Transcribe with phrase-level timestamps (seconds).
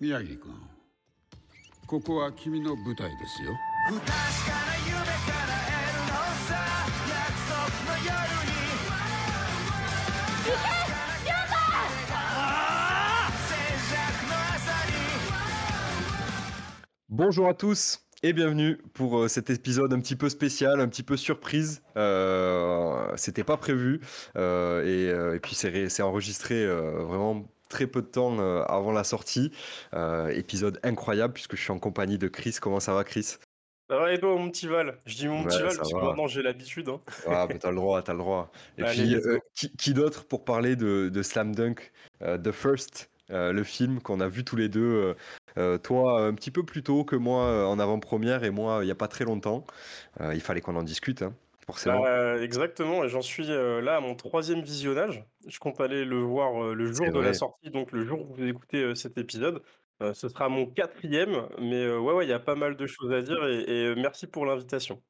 [0.00, 0.52] 宮城君
[1.86, 3.52] ここは君の舞台ですよ
[3.88, 4.18] 不確かな
[4.86, 5.04] 夢叶
[5.68, 6.12] えるの
[6.46, 6.54] さ
[7.08, 7.14] 約
[7.48, 7.58] 束
[7.90, 8.10] の夜
[8.44, 8.54] に
[13.48, 14.92] 静寂の朝に
[17.08, 21.02] Bonjour à tous et bienvenue pour euh, cet épisode un petit peu spécial, un petit
[21.02, 21.82] peu surprise.
[21.96, 24.00] Euh, C'était pas prévu
[24.36, 28.37] euh, et, euh, et puis c'est ré- c'est enregistré euh, vraiment très peu de temps
[28.39, 29.51] euh, avant la sortie.
[29.93, 32.57] Euh, épisode incroyable puisque je suis en compagnie de Chris.
[32.59, 33.37] Comment ça va, Chris?
[33.89, 34.99] Ça va et toi, mon petit Val?
[35.05, 36.89] Je dis mon Ouais, petit Val parce que maintenant j'ai l'habitude.
[36.89, 36.99] Hein.
[37.27, 38.51] Ah, mais t'as le droit, t'as le droit.
[38.77, 41.91] Et Allez, puis, euh, qui, qui d'autre pour parler de, de Slam Dunk,
[42.21, 45.15] euh, The First, le film qu'on a vu tous les deux.
[45.83, 48.95] toi, un petit peu plus tôt que moi en avant-première et moi, il n'y a
[48.95, 49.65] pas très longtemps.
[50.19, 51.35] Il fallait qu'on en discute, hein,
[51.73, 52.05] forcément.
[52.05, 55.25] Euh, exactement, et j'en suis euh, là à mon troisième visionnage.
[55.47, 57.33] Je compte aller le voir euh, le jour de la vrai.
[57.33, 59.63] sortie, donc le jour où vous écoutez euh, cet épisode.
[60.01, 62.87] Euh, ce sera mon quatrième, mais euh, ouais, ouais, il y a pas mal de
[62.87, 65.03] choses à dire et, et, euh, merci pour l'invitation.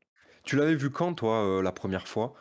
[0.43, 2.33] Tu l'avais vu quand, toi, euh, la première fois?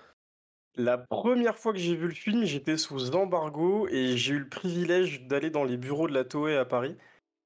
[0.77, 4.49] La première fois que j'ai vu le film, j'étais sous embargo et j'ai eu le
[4.49, 6.97] privilège d'aller dans les bureaux de la Toei à Paris.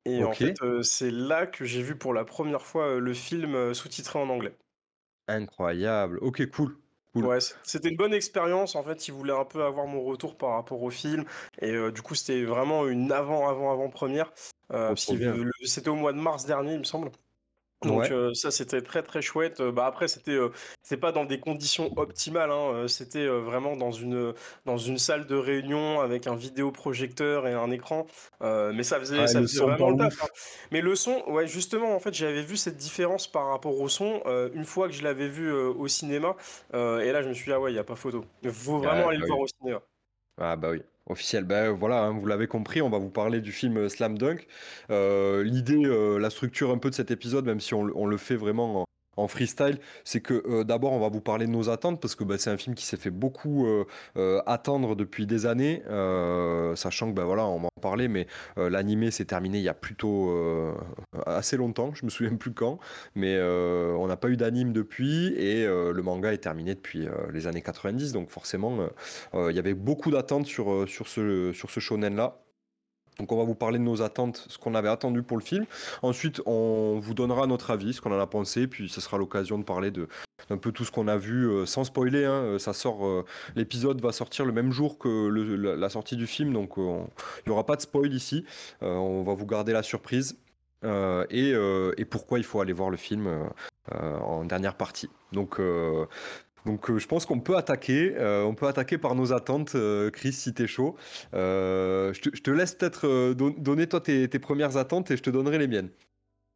[0.06, 0.36] Et en Ok.
[0.36, 3.74] fait, euh, c'est là que j'ai vu pour la première fois euh, le film euh,
[3.74, 4.56] sous-titré en anglais.
[5.28, 6.18] Incroyable.
[6.20, 6.76] Ok, cool.
[7.14, 7.26] Cool.
[7.26, 8.74] Ouais, c'était une bonne expérience.
[8.74, 11.24] En fait, ils voulaient un peu avoir mon retour par rapport au film.
[11.60, 14.32] Et euh, du coup, c'était vraiment une avant, avant, avant première.
[14.72, 17.10] Euh, c'était au mois de mars dernier, il me semble.
[17.84, 18.12] Donc Ouais.
[18.12, 19.60] euh, ça, c'était très, très chouette.
[19.60, 20.50] Euh, Bah, après, c'était euh,
[20.82, 22.50] c'est pas dans des conditions optimales.
[22.50, 22.86] hein.
[22.88, 24.34] C'était euh, vraiment dans une,
[24.66, 28.06] dans une salle de réunion avec un vidéoprojecteur et un écran.
[28.40, 30.14] Mais ça faisait, Ouais, ça faisait vraiment le taf.
[30.22, 30.28] hein.
[30.70, 34.22] Mais le son, ouais, justement, en fait, j'avais vu cette différence par rapport au son
[34.54, 36.36] une fois que je l'avais vu au cinéma.
[36.72, 38.24] Et là, je me suis dit, ah ouais, il n'y a pas photo.
[38.42, 39.40] Il faut vraiment Ouais, aller bah le voir oui.
[39.40, 39.80] au cinéma.
[40.36, 41.44] Ah bah oui, officiel.
[41.44, 44.46] Ben voilà, hein, vous l'avez compris, on va vous parler du film Slam Dunk.
[44.90, 48.36] Euh, L'idée, euh, la structure un peu de cet épisode, même si on le fait
[48.36, 48.86] vraiment
[49.16, 52.24] en, freestyle, c'est que euh, d'abord on va vous parler de nos attentes parce que
[52.24, 53.84] bah, c'est un film qui s'est fait beaucoup euh,
[54.16, 55.82] euh, attendre depuis des années,
[56.76, 59.74] sachant que bah, voilà, on va en parler, mais l'animé s'est terminé il y a
[59.74, 60.32] plutôt
[61.26, 62.78] assez longtemps, je me souviens plus quand,
[63.14, 67.62] mais on n'a pas eu d'anime depuis et le manga est terminé depuis les années
[67.62, 68.78] 90, donc forcément.
[69.34, 72.38] Il y avait beaucoup d'attentes sur, ce, sur ce shonen-là.
[73.18, 75.64] Donc on va vous parler de nos attentes, ce qu'on avait attendu pour le film.
[76.02, 79.58] Ensuite, on vous donnera notre avis, ce qu'on en a pensé, puis ce sera l'occasion
[79.58, 80.08] de parler de
[80.48, 82.24] d'un peu tout ce qu'on a vu, euh, sans spoiler.
[82.24, 83.24] hein, euh, ça sort, euh,
[83.54, 87.08] l'épisode va sortir le même jour que la, sortie du film, donc on-
[87.38, 88.44] il n'y aura pas de spoil ici.
[88.80, 90.36] On va vous garder la surprise.
[90.84, 91.52] Et,
[91.96, 93.28] et pourquoi il faut aller voir le film
[93.92, 95.08] en dernière partie.
[95.32, 95.60] Donc,
[96.66, 98.14] donc euh, je pense qu'on peut attaquer.
[98.16, 100.96] euh, on peut attaquer par nos attentes, euh, Chris, si t'es chaud.
[101.32, 105.58] Je, te, laisse peut-être don- donner toi tes, tes premières attentes et je te donnerai
[105.58, 105.90] les miennes.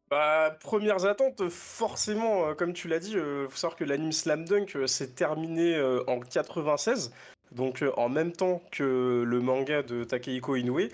[0.09, 4.87] Bah, premières attentes, forcément, comme tu l'as dit, il faut savoir que l'anime Slam Dunk
[4.87, 7.11] s'est terminé en 96,
[7.51, 10.79] donc euh, en même temps que le manga de Takehiko Inoue.
[10.79, 10.89] Et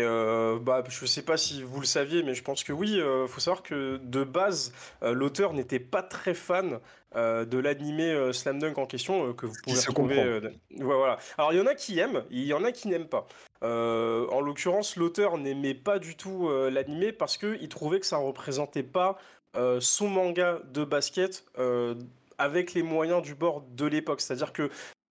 [0.00, 3.28] euh, bah, je sais pas si vous le saviez, mais je pense que oui, il
[3.28, 6.80] faut savoir que de base, euh, l'auteur n'était pas très fan
[7.16, 10.18] euh, de l'animé euh, Slam Dunk en question, euh, que vous pouvez se retrouver.
[10.18, 11.18] euh, ouais, voilà.
[11.38, 13.26] Alors, il y en a qui aiment, il y en a qui n'aiment pas.
[13.62, 18.18] Euh, en l'occurrence, l'auteur n'aimait pas du tout euh, l'animé parce qu'il trouvait que ça
[18.18, 19.18] représentait pas
[19.56, 21.94] euh, son manga de basket euh,
[22.36, 24.20] avec les moyens du bord de l'époque.
[24.20, 24.70] C'est-à-dire que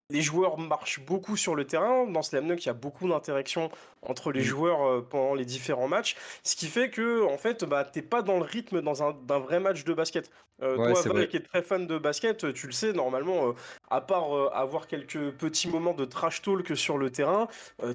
[0.09, 2.06] les joueurs marchent beaucoup sur le terrain.
[2.06, 3.69] Dans Slam Dunk, il y a beaucoup d'interactions
[4.01, 6.16] entre les joueurs euh, pendant les différents matchs.
[6.44, 9.40] Ce qui fait que, en fait, bah, t'es pas dans le rythme dans un- d'un
[9.40, 10.31] vrai match de basket.
[10.62, 11.28] Euh, Ouais, toi, Val, vrai.
[11.28, 13.53] qui est très fan de basket, tu le sais, normalement, euh,
[13.90, 17.47] à part euh, avoir quelques petits moments de trash talk sur le terrain,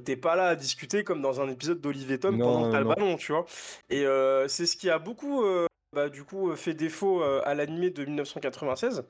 [0.05, 2.81] t'es pas là à discuter comme dans un épisode d'Olivier Tom Non, pendant que t'as
[2.81, 3.47] le ballon, tu vois.
[3.91, 4.05] Et
[4.49, 5.45] c'est ce qui a beaucoup,
[5.93, 9.05] bah, du coup, fait défaut à l'animé de 1996.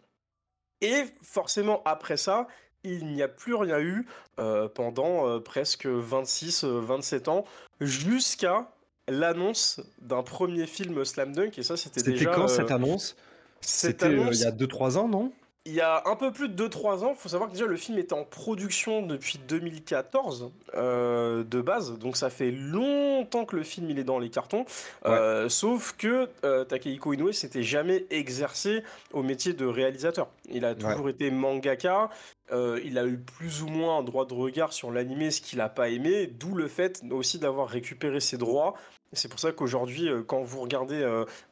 [0.80, 2.46] Et forcément, après ça,
[2.84, 4.06] il n'y a plus rien eu
[4.38, 7.44] euh, pendant euh, presque 26-27 ans,
[7.80, 8.68] jusqu'à
[9.08, 11.58] l'annonce d'un premier film Slam Dunk.
[11.58, 12.32] Et ça, c'était C'était déjà.
[12.34, 13.16] quand euh, cette annonce?
[13.60, 15.32] C'était euh, il annonce, y a 2-3 ans, non?
[15.64, 17.76] Il y a un peu plus de 2-3 ans, il faut savoir que déjà le
[17.76, 23.62] film était en production depuis 2014 euh, de base, donc ça fait longtemps que le
[23.62, 24.64] film il est dans les cartons.
[25.06, 28.82] Euh, sauf que euh, Takehiko Inoue s'était jamais exercé
[29.12, 30.26] au métier de réalisateur.
[30.50, 32.10] Il a toujours été mangaka.
[32.50, 35.60] Euh, il a eu plus ou moins un droit de regard sur l'animé, ce qu'il
[35.60, 38.74] a pas aimé, d'où le fait aussi d'avoir récupéré ses droits.
[39.14, 41.02] C'est pour ça qu'aujourd'hui, euh, quand vous regardez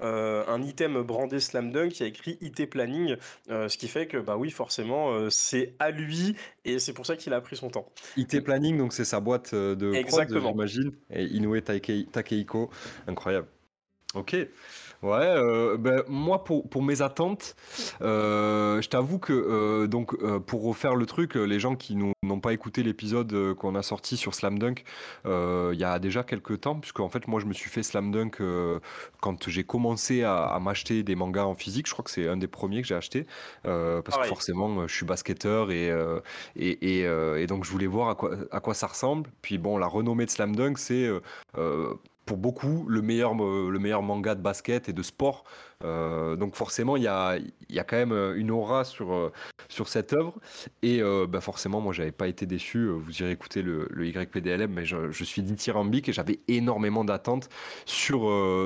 [0.01, 3.17] euh, un item brandé Slam Dunk, il y a écrit IT Planning,
[3.49, 7.33] ce qui fait que, bah oui, forcément, c'est à lui, et c'est pour ça qu'il
[7.35, 7.87] a pris son temps.
[8.17, 10.51] IT Planning, donc c'est sa boîte de Exactement.
[10.51, 10.93] j'imagine.
[11.11, 12.71] Et Inoue Takei- Takehiko,
[13.07, 13.47] incroyable.
[14.15, 14.37] Ok.
[15.03, 17.57] Ouais, euh, ben, moi pour, pour mes attentes,
[18.03, 20.15] euh, je t'avoue que euh, donc
[20.45, 24.35] pour refaire le truc, les gens qui n'ont pas écouté l'épisode qu'on a sorti sur
[24.35, 24.85] Slam Dunk,
[25.25, 28.13] il y a déjà quelques temps, puisque en fait moi je me suis fait Slam
[28.13, 28.43] Dunk
[29.21, 31.87] quand j'ai commencé à, à m'acheter des mangas en physique.
[31.87, 33.27] Je crois que c'est un des premiers que j'ai acheté
[33.63, 35.89] parce que forcément je suis basketteur et
[36.57, 37.07] et, et,
[37.39, 39.31] et donc je voulais voir à quoi, à quoi ça ressemble.
[39.41, 41.09] Puis bon, la renommée de Slam Dunk, c'est
[42.27, 45.45] pour beaucoup le meilleur, euh, le meilleur manga de basket et de sport.
[45.85, 47.39] Euh, donc forcément, il y a,
[47.69, 49.33] y a quand même euh, une aura sur,
[49.69, 50.35] sur cette œuvre.
[50.83, 52.89] Et bah forcément, moi, j'avais pas été déçu.
[52.89, 57.49] Vous irez écouter le, le YPDLM, mais je, je suis dithyrambique et j'avais énormément d'attentes
[57.85, 58.21] sur,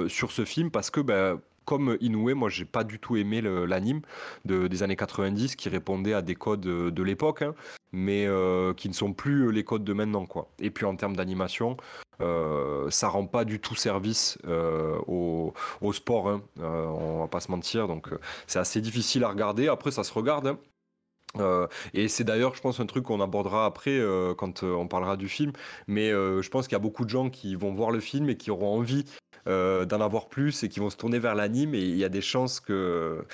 [0.09, 4.03] sur ce film parce que bah, comme Inoue, moi j'ai pas du tout aimé l'anime
[4.45, 7.55] de, des années 90 qui répondait à des codes de, l'époque, hein,
[7.93, 10.27] mais euh, qui ne sont plus les codes de maintenant.
[10.27, 10.49] Quoi.
[10.59, 11.77] Et puis en termes d'animation,
[12.21, 15.53] euh, ça rend pas du tout service euh, au,
[15.93, 19.69] sport, hein, euh, on va pas se mentir, donc euh, c'est assez difficile à regarder.
[19.69, 20.47] Après, ça se regarde.
[20.47, 20.59] hein.
[21.39, 24.87] Euh, et c'est d'ailleurs, je pense, un truc qu'on abordera après euh, quand euh, on
[24.87, 25.53] parlera du film.
[25.87, 28.37] Mais je pense qu'il y a beaucoup de gens qui vont voir le film et
[28.37, 29.05] qui auront envie
[29.47, 31.75] d'en avoir plus et qui vont se tourner vers l'anime.
[31.75, 33.25] Et il y a des chances que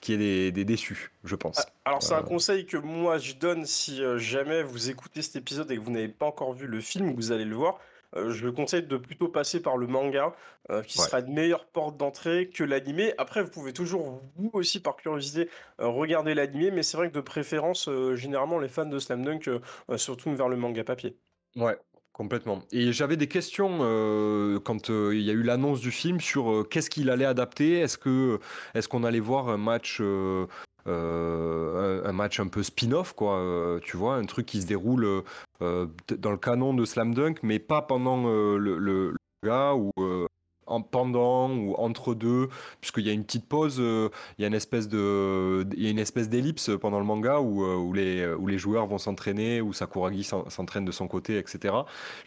[0.00, 1.58] qu'il y ait des, des déçus, je pense.
[1.58, 5.70] Ah, Alors c'est un conseil que moi je donne si jamais vous écoutez cet épisode
[5.70, 7.78] et que vous n'avez pas encore vu le film, vous allez le voir.
[8.16, 10.34] Euh, je le conseille de plutôt passer par le manga,
[10.70, 11.04] euh, qui Ouais.
[11.06, 13.12] sera une meilleure porte d'entrée que l'animé.
[13.18, 15.48] Après, vous pouvez toujours, vous aussi, par curiosité,
[15.80, 19.48] euh, regarder l'animé, mais c'est vrai que de préférence, généralement, les fans de Slam Dunk
[19.96, 21.16] se tournent vers le manga papier.
[21.56, 21.76] Ouais,
[22.12, 22.62] complètement.
[22.70, 26.50] Et j'avais des questions euh, quand euh, il y a eu l'annonce du film sur
[26.52, 27.80] euh, qu'est-ce qu'il allait adapter?
[27.80, 28.38] Est-ce que
[28.74, 30.00] est-ce qu'on allait voir un match
[30.86, 35.22] euh, un, match un peu spin-off quoi, euh, tu vois, un truc qui se déroule
[35.62, 35.86] euh,
[36.18, 39.90] dans le canon de Slam Dunk, mais pas pendant le, le, le manga ou
[40.66, 42.48] en pendant ou entre deux,
[42.80, 46.28] puisqu'il y a une petite pause, il y a une espèce y a une espèce
[46.28, 50.48] d'ellipse pendant le manga où, où les où les joueurs vont s'entraîner, où Sakuragi s'en-
[50.48, 51.74] s'entraîne de son côté, etc.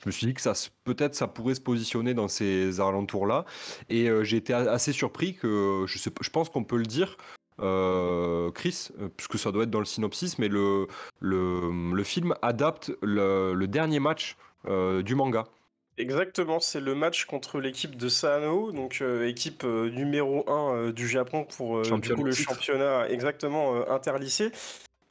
[0.01, 0.53] Je me suis dit que ça,
[0.83, 3.45] peut-être ça pourrait se positionner dans ces alentours-là,
[3.89, 7.17] et j'ai été assez surpris que je pense qu'on peut le dire.
[7.59, 10.88] Euh, Chris, euh, puisque ça doit être dans le synopsis, mais le,
[11.19, 15.45] le, le film adapte le, le dernier match euh, du manga.
[15.97, 21.07] Exactement, c'est le match contre l'équipe de Sano, donc euh, équipe euh, numéro 1 du
[21.07, 24.51] Japon pour du Champion coup, le championnat exactement interlycée.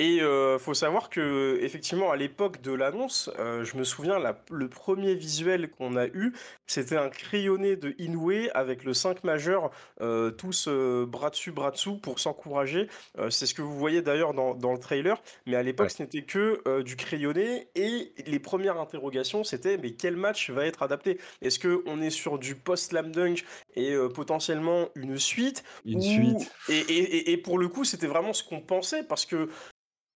[0.02, 4.36] Et euh, faut savoir que effectivement à l'époque de l'annonce, euh, je me souviens la-
[4.50, 6.32] le premier visuel qu'on a eu,
[6.66, 9.70] c'était un crayonné de Inoue avec le 5 majeur,
[10.00, 12.88] euh, tous euh, bras dessus bras dessous pour s'encourager.
[13.30, 15.90] C'est ce que vous voyez d'ailleurs dans, dans le trailer, mais à l'époque Ouais.
[15.90, 20.82] ce n'était que du crayonné et les premières interrogations c'était mais quel match va être
[20.82, 21.20] adapté?
[21.42, 23.44] Est-ce que on est sur du post slam dunk
[23.76, 25.62] et potentiellement une suite?
[25.84, 26.52] Une ou- suite.
[26.68, 29.48] Et, et- et- et pour le coup, c'était vraiment ce qu'on pensait parce que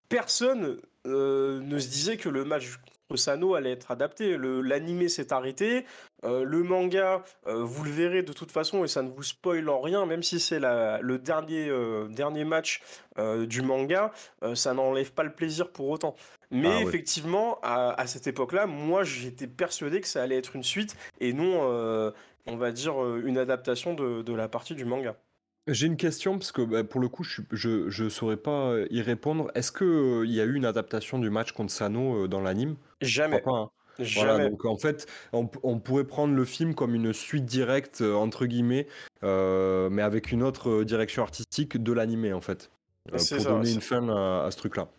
[0.09, 4.37] personne euh, ne se disait que le match contre Sano allait être adapté.
[4.37, 5.85] L'animé s'est arrêté.
[6.23, 9.69] euh, le manga, euh, vous le verrez de toute façon et ça ne vous spoil
[9.69, 11.69] en rien, même si c'est le dernier,
[12.09, 12.81] dernier match
[13.47, 14.11] du manga,
[14.55, 16.15] ça n'enlève pas le plaisir pour autant.
[16.51, 20.63] Mais Ah effectivement, à, à cette époque-là, moi j'étais persuadé que ça allait être une
[20.63, 21.61] suite et non,
[22.47, 25.15] on va dire, une adaptation de, de la partie du manga.
[25.67, 29.01] J'ai une question parce que bah, pour le coup, je, je saurais pas euh, y
[29.01, 29.49] répondre.
[29.55, 32.41] Est-ce que euh, il y a eu une adaptation du match contre Sano euh, dans
[32.41, 32.75] l'anime?
[33.01, 33.41] Je Jamais.
[33.41, 33.59] crois pas.
[33.59, 33.69] hein.
[33.97, 34.49] Voilà, Jamais.
[34.49, 38.87] donc en fait, on, pourrait prendre le film comme une suite directe, euh, entre guillemets,
[39.23, 42.71] euh, mais avec une autre euh, direction artistique de l'animé, en fait,
[43.07, 44.89] euh, pour ça, donner une fin à, à ce truc-là.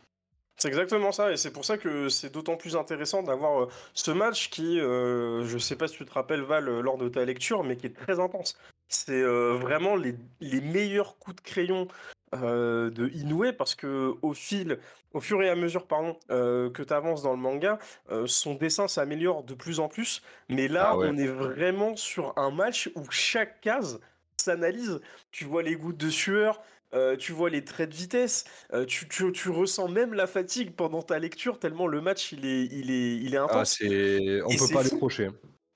[0.58, 4.10] C'est exactement ça, et c'est pour ça que c'est d'autant plus intéressant d'avoir euh, ce
[4.10, 7.26] match qui, euh, je sais pas si tu te rappelles Val euh, lors de ta
[7.26, 8.58] lecture, mais qui est très intense.
[8.88, 11.88] C'est euh, vraiment les, les meilleurs coups de crayon
[12.34, 14.78] euh, de Inoue parce que au fil,
[15.12, 17.78] au fur et à mesure, pardon, euh, que tu avances dans le manga,
[18.10, 20.22] euh, son dessin s'améliore de plus en plus.
[20.48, 21.08] Mais là, Ah ouais.
[21.10, 24.00] on est vraiment sur un match où chaque case
[24.40, 25.00] s'analyse.
[25.32, 26.62] Tu vois les gouttes de sueur.
[27.18, 28.44] tu vois les traits de vitesse,
[28.86, 32.64] tu, tu- tu ressens même la fatigue pendant ta lecture tellement le match il est,
[32.72, 33.78] il est, il est Ah, intense.
[33.82, 35.28] on Et peut pas décrocher.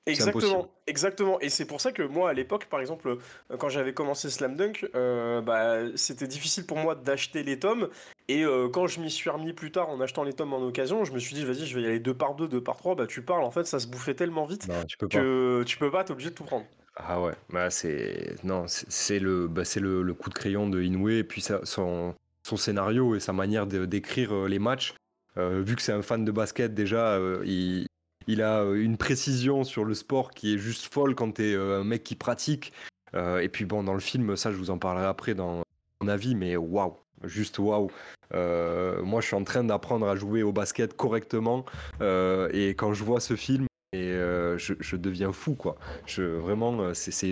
[0.07, 1.41] Exactement, exactement.
[1.41, 4.57] Et c'est pour ça que moi, à l'époque, par exemple, euh, quand j'avais commencé Slam
[4.57, 7.89] Dunk, euh, bah, c'était difficile pour moi d'acheter les tomes.
[8.29, 11.05] Et euh, quand je m'y suis remis plus tard en achetant les tomes en occasion,
[11.05, 12.95] je me suis dit, vas-y, je vais y aller deux par deux, deux par trois.
[12.95, 15.19] Bah, tu parles, en fait, ça se bouffait tellement vite Non, tu peux pas.
[15.19, 16.67] que tu peux pas, t'es obligé de tout prendre.
[16.97, 20.83] Ah ouais, bah c'est non, c'est le, bah c'est le, le coup de crayon de
[20.83, 24.95] Inoue et puis ça- son, son scénario et sa manière d'écrire les matchs.
[25.39, 27.87] Euh, vu que c'est un fan de basket déjà, il,
[28.31, 31.81] il a euh, une précision sur le sport qui est juste folle quand t'es euh,
[31.81, 32.73] un mec qui pratique.
[33.15, 35.63] Euh, et puis bon, dans le film, ça je vous en parlerai après dans
[36.01, 36.95] mon avis, mais waouh,
[37.25, 37.91] juste waouh.
[38.33, 41.65] Moi je suis en train d'apprendre à jouer au basket correctement
[42.01, 45.77] et quand je vois ce film, et euh, je, je deviens fou quoi.
[46.07, 47.31] Je, vraiment, euh, c'est-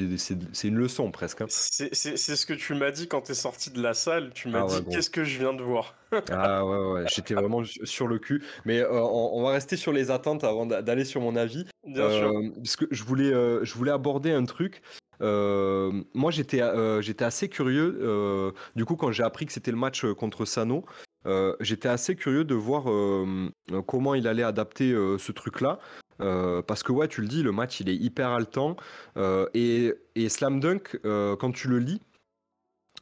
[0.65, 1.41] une leçon presque.
[1.43, 1.47] hein.
[1.49, 4.31] C'est ce que tu m'as dit quand t'es sorti de la salle.
[4.35, 5.95] Tu m'as Ah ouais, dit, qu'est-ce que je viens de voir?
[6.33, 8.43] Ah ouais, ouais, j'étais vraiment su- sur le cul.
[8.65, 11.65] Mais euh, on, on va rester sur les attentes avant d'a- d'aller sur mon avis.
[11.87, 12.33] Bien sûr.
[12.57, 14.83] Parce que je voulais, je voulais aborder un truc.
[15.21, 17.99] Euh, moi, j'étais euh, j'étais assez curieux.
[18.03, 20.85] euh, du coup, quand j'ai appris que c'était le match contre Sano,
[21.27, 23.51] euh, j'étais assez curieux de voir euh,
[23.87, 25.79] comment il allait adapter euh, ce truc-là.
[26.19, 28.77] Parce que, ouais, tu le dis, le match, il est hyper haletant.
[29.55, 29.95] Et,
[30.29, 32.01] Slam Dunk, quand tu le lis,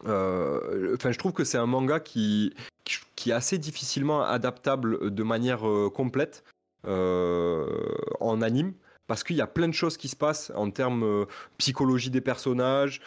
[0.04, 2.52] enfin, je trouve que c'est un manga qui,
[2.84, 5.62] qui, est assez difficilement adaptable de manière
[5.94, 6.44] complète
[6.84, 8.74] en anime
[9.06, 11.24] parce qu'il y a plein de choses qui se passent en termes
[11.56, 13.00] psychologie des personnages,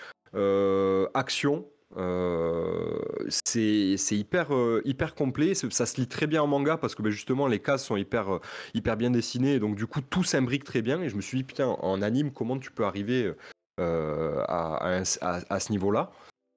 [1.14, 1.68] action.
[1.98, 4.84] Euh, c'est hyper, euh,
[5.16, 7.98] complet, ça se lit très bien en manga parce que ben, justement les cases sont
[7.98, 11.38] hyper, euh, bien dessinées donc du coup tout s'imbrique très bien et je me suis
[11.38, 13.34] dit putain en anime comment tu peux arriver
[13.78, 16.12] à, ce niveau-là?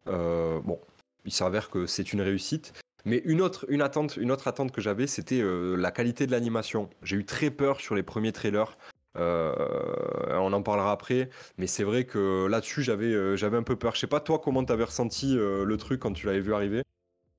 [0.06, 0.80] Bon,
[1.24, 2.72] il s'avère que c'est une réussite.
[3.04, 6.88] Mais une autre, attente, que j'avais, c'était la qualité de l'animation.
[7.02, 8.76] J'ai eu très peur sur les premiers trailers.
[9.16, 9.52] Euh,
[10.30, 11.28] on en parlera après,
[11.58, 13.94] mais c'est vrai que là-dessus j'avais euh, j'avais un peu peur.
[13.94, 16.82] Je sais pas toi comment t'avais ressenti euh, le truc quand tu l'avais vu arriver?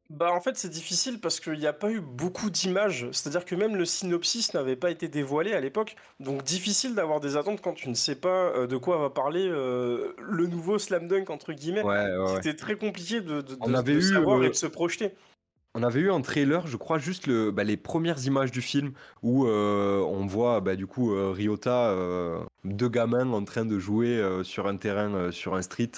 [0.09, 3.55] Bah en fait c'est difficile parce qu'il n'y a pas eu beaucoup d'images, c'est-à-dire que
[3.55, 7.73] même le synopsis n'avait pas été dévoilé à l'époque, donc difficile d'avoir des attentes quand
[7.73, 11.81] tu ne sais pas de quoi va parler le nouveau slam dunk entre guillemets.
[11.83, 12.35] Ouais, ouais, ouais.
[12.35, 15.13] C'était très compliqué de, de- On de- avait de eu, savoir et de se projeter.
[15.75, 18.93] On avait eu en trailer, je crois, juste le, bah, les premières images du film
[19.23, 23.79] où euh, on voit bah, du coup euh, Ryota, euh, deux gamins en train de
[23.79, 25.91] jouer euh, sur un terrain, sur un street,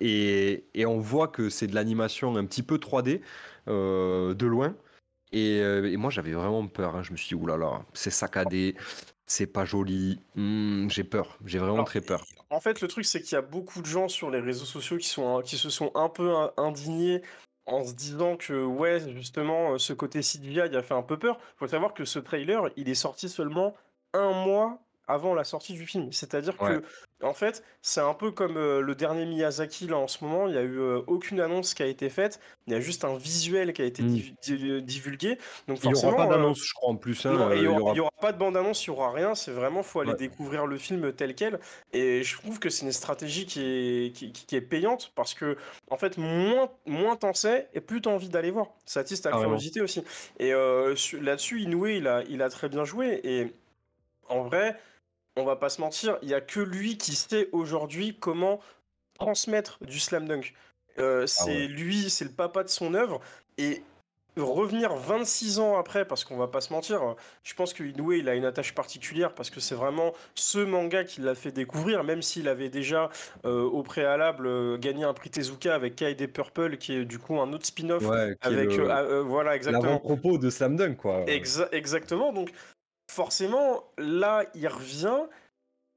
[0.00, 3.20] et, et on voit que c'est de l'animation un petit peu 3D
[3.68, 4.74] euh, de loin.
[5.32, 6.96] Et, et moi j'avais vraiment peur.
[6.96, 7.02] hein.
[7.02, 8.76] Je me suis dit oulala, c'est saccadé,
[9.26, 10.20] c'est pas joli.
[10.34, 12.24] Hmm, j'ai peur, j'ai vraiment Alors, très peur.
[12.48, 14.96] En fait, le truc, c'est qu'il y a beaucoup de gens sur les réseaux sociaux
[14.98, 17.22] qui, sont, qui se sont un peu in- indignés
[17.66, 21.38] en se disant que, ouais, justement, euh, ce côté CGI a fait un peu peur.
[21.56, 23.74] faut savoir que ce trailer, il est sorti seulement
[24.12, 26.12] un mois avant la sortie du film.
[26.12, 26.80] C'est-à-dire Ouais.
[26.80, 30.46] que, en fait, c'est un peu comme euh, le dernier Miyazaki, là, en ce moment.
[30.48, 32.40] Il n'y a eu euh, aucune annonce qui a été faite.
[32.66, 34.08] Il y a juste un visuel qui a été Mm.
[34.08, 35.38] div- di- divulgué.
[35.68, 37.24] Donc, Il y aura pas euh, d'annonce, je crois, en plus.
[37.24, 39.34] hein, non, euh, il il y y aura, pas de bande-annonce, il y aura rien.
[39.34, 40.16] C'est vraiment, faut aller Ouais.
[40.16, 41.60] découvrir le film tel quel.
[41.92, 45.34] Et je trouve que c'est une stratégie qui est, qui, qui- qui est payante parce
[45.34, 45.56] que,
[45.90, 48.68] en fait, moins, moins t'en sais et plus t'as envie d'aller voir.
[48.84, 49.50] Ça attise ta Carrément.
[49.50, 50.02] curiosité aussi.
[50.40, 53.20] Et euh, su- là-dessus, Inoue, il a, il a très bien joué.
[53.24, 53.52] Et
[54.28, 54.76] en vrai,
[55.36, 58.60] on va pas se mentir, il y a que lui qui sait aujourd'hui comment
[59.18, 60.54] transmettre du slam dunk.
[60.98, 61.66] Euh, c'est Ah ouais.
[61.68, 63.20] lui, c'est le papa de son œuvre.
[63.58, 63.82] Et
[64.38, 68.28] revenir 26 ans après, parce qu'on va pas se mentir, je pense que Inoue, il
[68.28, 72.20] a une attache particulière parce que c'est vraiment ce manga qui l'a fait découvrir, même
[72.20, 73.08] s'il avait déjà
[73.46, 77.40] euh, au préalable euh, gagné un prix Tezuka avec Kaede Purple, qui est du coup
[77.40, 78.76] un autre spin-off Ouais, avec.
[78.76, 79.84] le- euh, voilà, exactement.
[79.84, 81.24] l'avant-propos de Slam Dunk, quoi.
[81.24, 82.32] Exa- exactement.
[82.34, 82.50] Donc,
[83.16, 85.22] forcément, là, il revient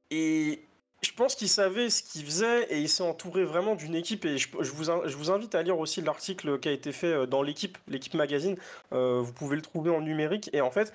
[0.10, 0.62] et
[1.02, 4.24] je pense qu'il savait ce qu'il faisait et il s'est entouré vraiment d'une équipe.
[4.24, 7.78] Et je, vous, invite à lire aussi l'article qui a été fait euh, dans l'équipe,
[7.88, 8.56] l'équipe magazine.
[8.94, 10.50] Euh, vous pouvez le trouver en numérique.
[10.54, 10.94] Et en fait,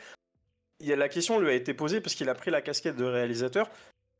[0.80, 3.68] la question lui a été posée parce qu'il a pris la casquette de réalisateur.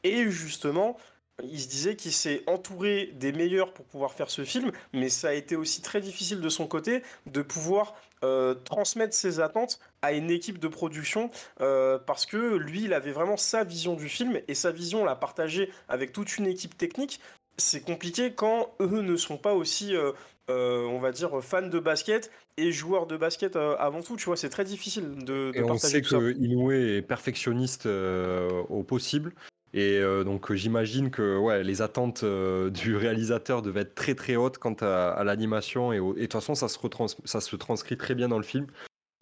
[0.03, 0.99] Et justement,
[1.43, 5.29] il se disait qu'il s'est entouré des meilleurs pour pouvoir faire ce film, mais ça
[5.29, 10.13] a été aussi très difficile de son côté de pouvoir euh, transmettre ses attentes à
[10.13, 14.41] une équipe de production euh, parce que lui, il avait vraiment sa vision du film
[14.47, 17.21] et sa vision l'a partagée avec toute une équipe technique.
[17.57, 20.13] C'est compliqué quand eux ne sont pas aussi, euh,
[20.49, 24.17] on va dire, fans de basket et joueurs de basket avant tout.
[24.17, 26.19] Tu vois, c'est très difficile de, de Et on sait tout ça.
[26.19, 29.35] que Inoue est perfectionniste au possible.
[29.75, 34.37] Et euh, donc euh, j'imagine que les attentes euh, du réalisateur devaient être très très
[34.37, 35.93] hautes quant à, l'animation.
[35.93, 38.67] Et, de toute façon, ça se, transcrit très bien dans le film.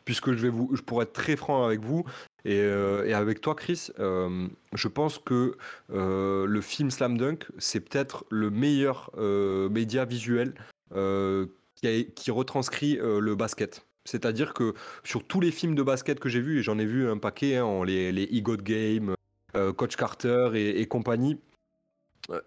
[0.04, 2.04] Puisque je vais vous, je pourrais être très franc avec vous,
[2.44, 5.56] Et, avec toi, Chris, je pense que
[5.88, 10.54] le film Slam Dunk, c'est peut-être le meilleur média visuel
[10.92, 13.86] qui, retranscrit le basket.
[14.04, 17.08] C'est-à-dire que sur tous les films de basket que j'ai vus, et j'en ai vu
[17.08, 19.14] un paquet, hein, les, les E-God Game,
[19.72, 21.38] Coach Carter et, compagnie,
[22.30, 22.40] euh,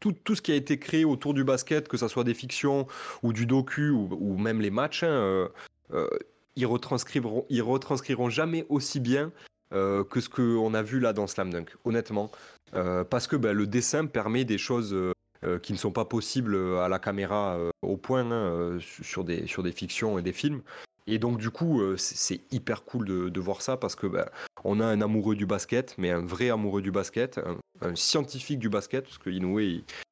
[0.00, 2.86] tout, tout ce qui a été créé autour du basket, que ce soit des fictions
[3.22, 5.48] ou du docu ou, même les matchs, hein, euh,
[5.92, 6.08] euh,
[6.56, 9.30] ils retranscriront, ils retranscriront jamais aussi bien
[9.72, 12.30] euh, que ce qu'on a vu là dans Slam Dunk, honnêtement.
[12.74, 15.12] Euh, parce que ben, le dessin permet des choses euh,
[15.44, 19.04] euh, qui ne sont pas possibles à la caméra euh, au point hein, euh, su-
[19.04, 20.62] sur, des, sur des fictions et des films.
[21.06, 24.26] Et donc du coup, euh, c'est hyper cool de, voir ça parce que ben,
[24.64, 28.68] on a un amoureux du basket, mais un vrai amoureux du basket, un, scientifique du
[28.68, 29.60] basket, parce que Inoue,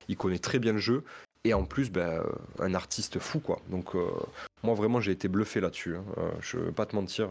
[0.08, 1.04] il, connaît très bien le jeu.
[1.44, 2.22] Et en plus, euh,
[2.58, 3.60] un artiste fou, quoi.
[3.70, 4.10] Donc, euh,
[4.62, 5.96] moi, vraiment, j'ai été bluffé là-dessus.
[5.96, 6.04] hein.
[6.18, 7.28] Euh, je vais pas te mentir.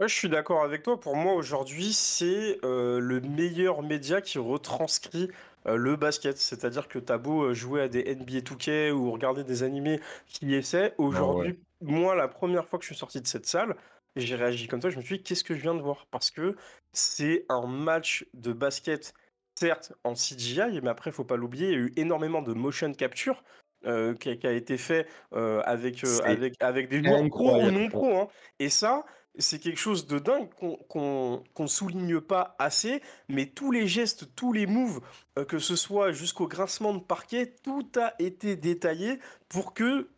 [0.00, 0.98] Ouais, je suis d'accord avec toi.
[0.98, 5.28] Pour moi, aujourd'hui, c'est euh, le meilleur média qui retranscrit
[5.66, 6.38] euh, le basket.
[6.38, 10.46] C'est-à-dire que t'as beau euh, jouer à des NBA 2K ou regarder des animés qui
[10.46, 10.94] y essaient.
[10.96, 13.76] Aujourd'hui, moi, la première fois que je suis sorti de cette salle,
[14.16, 14.88] j'ai réagi comme toi.
[14.88, 16.06] Je me suis dit, qu'est-ce que je viens de voir?
[16.10, 16.56] Parce que
[16.94, 19.12] c'est un match de basket,
[19.54, 22.90] certes en CGI, mais après, faut pas l'oublier, il y a eu énormément de motion
[22.94, 23.42] capture.
[23.86, 27.50] euh, qui, a, qui a été fait euh, avec, euh, avec, avec des joueurs pro
[27.62, 28.14] ou non pro.
[28.14, 28.28] hein.
[28.58, 29.04] Et ça,
[29.40, 34.52] c'est quelque chose de dingue qu'on qu'on souligne pas assez, mais tous les gestes, tous
[34.52, 35.00] les moves,
[35.38, 39.18] euh, que ce soit jusqu'au grincement de parquet, tout a été détaillé
[39.48, 40.08] pour que,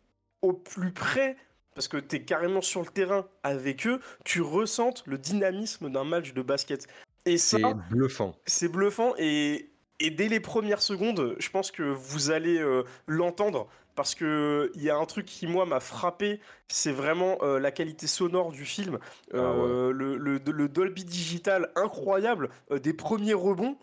[0.41, 1.37] au plus près,
[1.75, 6.03] parce que tu es carrément sur le terrain avec eux, tu ressentes le dynamisme d'un
[6.03, 6.87] match de basket.
[7.25, 8.35] Et ça, C'est bluffant.
[8.45, 13.69] c'est bluffant et, et dès les premières secondes, je pense que vous allez euh, l'entendre
[13.95, 17.71] parce que il y a un truc qui moi m'a frappé, c'est vraiment euh, la
[17.71, 18.99] qualité sonore du film,
[19.33, 23.77] Ah Euh, le, le- le Dolby Digital incroyable, euh, des premiers rebonds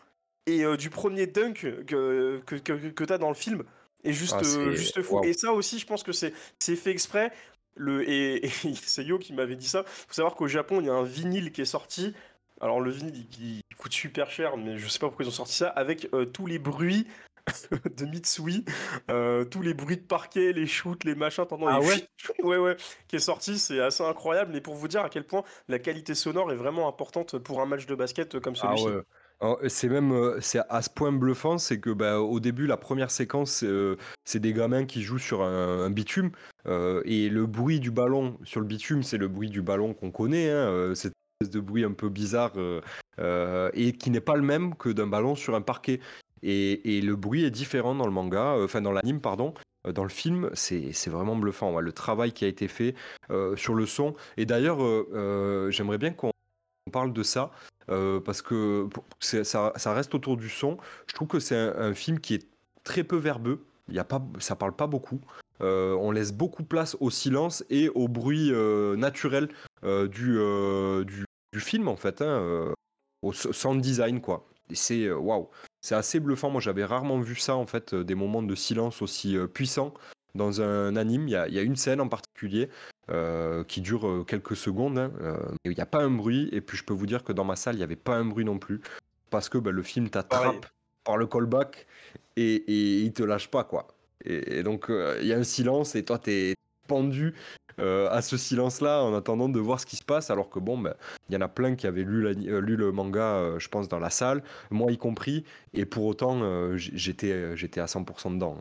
[0.47, 1.55] et euh, du premier dunk
[1.87, 3.63] que, que, que, que tu as dans le film
[4.05, 5.23] est juste, Ah, euh, juste fou.
[5.25, 7.33] Et ça aussi, je pense que c'est c'est fait exprès.
[7.77, 9.85] Le, et, et c'est Yo qui m'avait dit ça.
[9.87, 12.15] faut savoir qu'au Japon, il y a un vinyle qui est sorti.
[12.61, 15.33] Alors le vinyle, il, il coûte super cher, mais je sais pas pourquoi ils ont
[15.33, 17.07] sorti ça, avec euh, tous les bruits
[17.97, 18.65] de Mitsui,
[19.11, 22.09] euh, tous les bruits de parquet, les shoots, les machins, t'entends Ah ouais
[22.43, 22.77] ouais ouais,
[23.09, 24.53] qui est sorti, c'est assez incroyable.
[24.53, 27.67] Mais pour vous dire à quel point la qualité sonore est vraiment importante pour un
[27.67, 28.87] match de basket comme Ah celui-ci.
[28.87, 29.03] ouais.
[29.41, 32.77] Alors, C'est même euh, c'est à ce point bluffant, c'est que bah, au début, la
[32.77, 36.31] première séquence, c'est, euh, c'est des gamins qui jouent sur un, un bitume
[36.67, 40.11] euh, et le bruit du ballon sur le bitume, c'est le bruit du ballon qu'on
[40.11, 42.83] connaît, hein, euh, cette espèce de bruit un peu bizarre euh,
[43.19, 46.01] euh, et qui n'est pas le même que d'un ballon sur un parquet.
[46.43, 49.55] Et, le bruit est différent dans le manga, euh, enfin dans l'anime, pardon.
[49.87, 51.79] Euh, Dans le film, c'est vraiment bluffant.
[51.81, 52.95] le travail qui a été fait
[53.31, 54.15] euh, sur le son.
[54.37, 54.79] Et d'ailleurs,
[55.71, 56.33] j'aimerais bien qu'on
[56.93, 57.51] parle de ça.
[57.87, 58.89] Parce que
[59.21, 60.79] ça, reste autour du son.
[61.07, 62.47] Je trouve que c'est un, film qui est
[62.85, 63.65] très peu verbeux.
[63.89, 65.21] Il y a pas, ça parle pas beaucoup.
[65.61, 68.53] On laisse beaucoup place au silence et au bruit
[68.97, 69.49] naturel
[69.83, 70.39] du,
[71.53, 72.75] du, film en fait, hein,
[73.23, 74.50] au sound design quoi.
[74.71, 75.49] Et c'est euh, waouh,
[75.81, 76.51] c'est assez bluffant.
[76.51, 79.95] Moi j'avais rarement vu ça en fait, euh, des moments de silence aussi euh, puissants
[80.35, 81.29] dans un anime.
[81.29, 82.69] Il y a, il y a une scène en particulier
[83.11, 84.99] euh, qui dure quelques secondes.
[84.99, 86.49] hein, euh, il n'y a pas un bruit.
[86.53, 88.25] Et puis je peux vous dire que dans ma salle, il n'y avait pas un
[88.25, 88.81] bruit non plus.
[89.31, 90.67] Parce que bah, le film t'attrape
[91.05, 91.87] par le callback
[92.37, 93.65] et, et il te lâche pas.
[93.65, 93.89] quoi.
[94.25, 96.55] Et, et donc euh, il y a un silence et toi t'es
[96.87, 97.35] pendu
[97.79, 100.31] euh, à ce silence-là en attendant de voir ce qui se passe.
[100.31, 100.97] Alors que bon, bah,
[101.29, 103.99] il y en a plein qui avaient lu, euh, le manga, euh, je pense, dans
[103.99, 105.45] la salle, moi y compris.
[105.75, 106.41] Et pour autant,
[106.77, 108.59] j'étais à 100% dedans.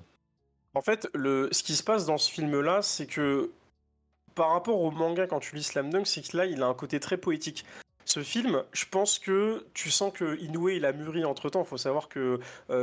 [0.75, 3.49] En fait, ce qui se passe dans ce film-là, c'est que
[4.35, 6.73] par rapport au manga, quand tu lis Slam Dunk, c'est que là, il a un
[6.73, 7.65] côté très poétique.
[8.05, 11.63] Ce film, je pense que tu sens que Inoue, il a mûri entre temps.
[11.63, 12.39] Il faut savoir que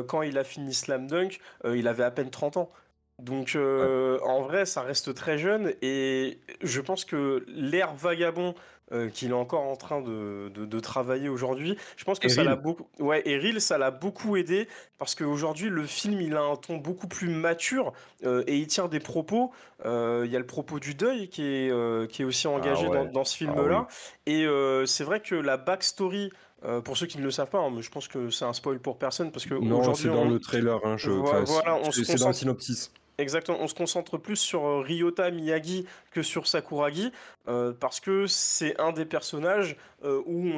[0.08, 2.70] quand il a fini Slam Dunk, il avait à peine 30 ans.
[3.18, 5.72] Donc, euh, en vrai, ça reste très jeune.
[5.83, 8.55] Et je pense que l'air vagabond
[8.92, 12.44] euh, qu'il est encore en train de, de- de travailler aujourd'hui, je pense que ça
[12.44, 12.87] l'a beaucoup.
[13.00, 17.09] Ouais, Eril, ça l'a beaucoup aidé parce qu'aujourd'hui, le film, il a un ton beaucoup
[17.09, 17.92] plus mature
[18.24, 19.50] euh, et il tient des propos.
[19.85, 19.90] Il
[20.31, 22.94] y a le propos du deuil qui est, qui est aussi engagé ouais.
[22.96, 23.88] dans, dans ce Ah film-là.
[24.26, 26.31] Et euh, c'est vrai que la backstory,
[26.64, 28.52] euh, pour ceux qui ne le savent pas, hein, mais je pense que c'est un
[28.52, 30.79] spoil pour personne parce que Non, c'est dans on- le trailer.
[30.85, 32.92] Hein, je, enfin, voilà, on c'est se dans le synopsis.
[33.18, 37.12] Exactement, on se concentre plus sur euh, Ryota Miyagi que sur Sakuragi
[37.48, 40.52] euh, parce que c'est un des personnages euh, où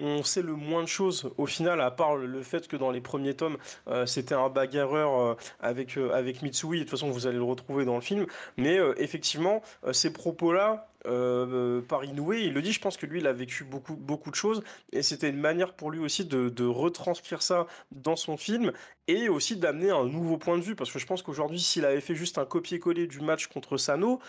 [0.00, 3.02] on sait le moins de choses au final, à part le fait que dans les
[3.02, 3.58] premiers tomes
[4.06, 5.96] c'était un bagarreur avec
[6.42, 6.78] Mitsui.
[6.78, 8.26] De toute façon, vous allez le retrouver dans le film.
[8.56, 12.32] Mais effectivement, ces propos-là, euh, par Inoue.
[12.34, 14.62] Il le dit, je pense que lui, il a vécu beaucoup, beaucoup de choses
[14.92, 18.72] et c'était une manière pour lui aussi de, de retranscrire ça dans son film
[19.08, 22.00] et aussi d'amener un nouveau point de vue parce que je pense qu'aujourd'hui, s'il avait
[22.00, 24.20] fait juste un copier-coller du match contre Sano,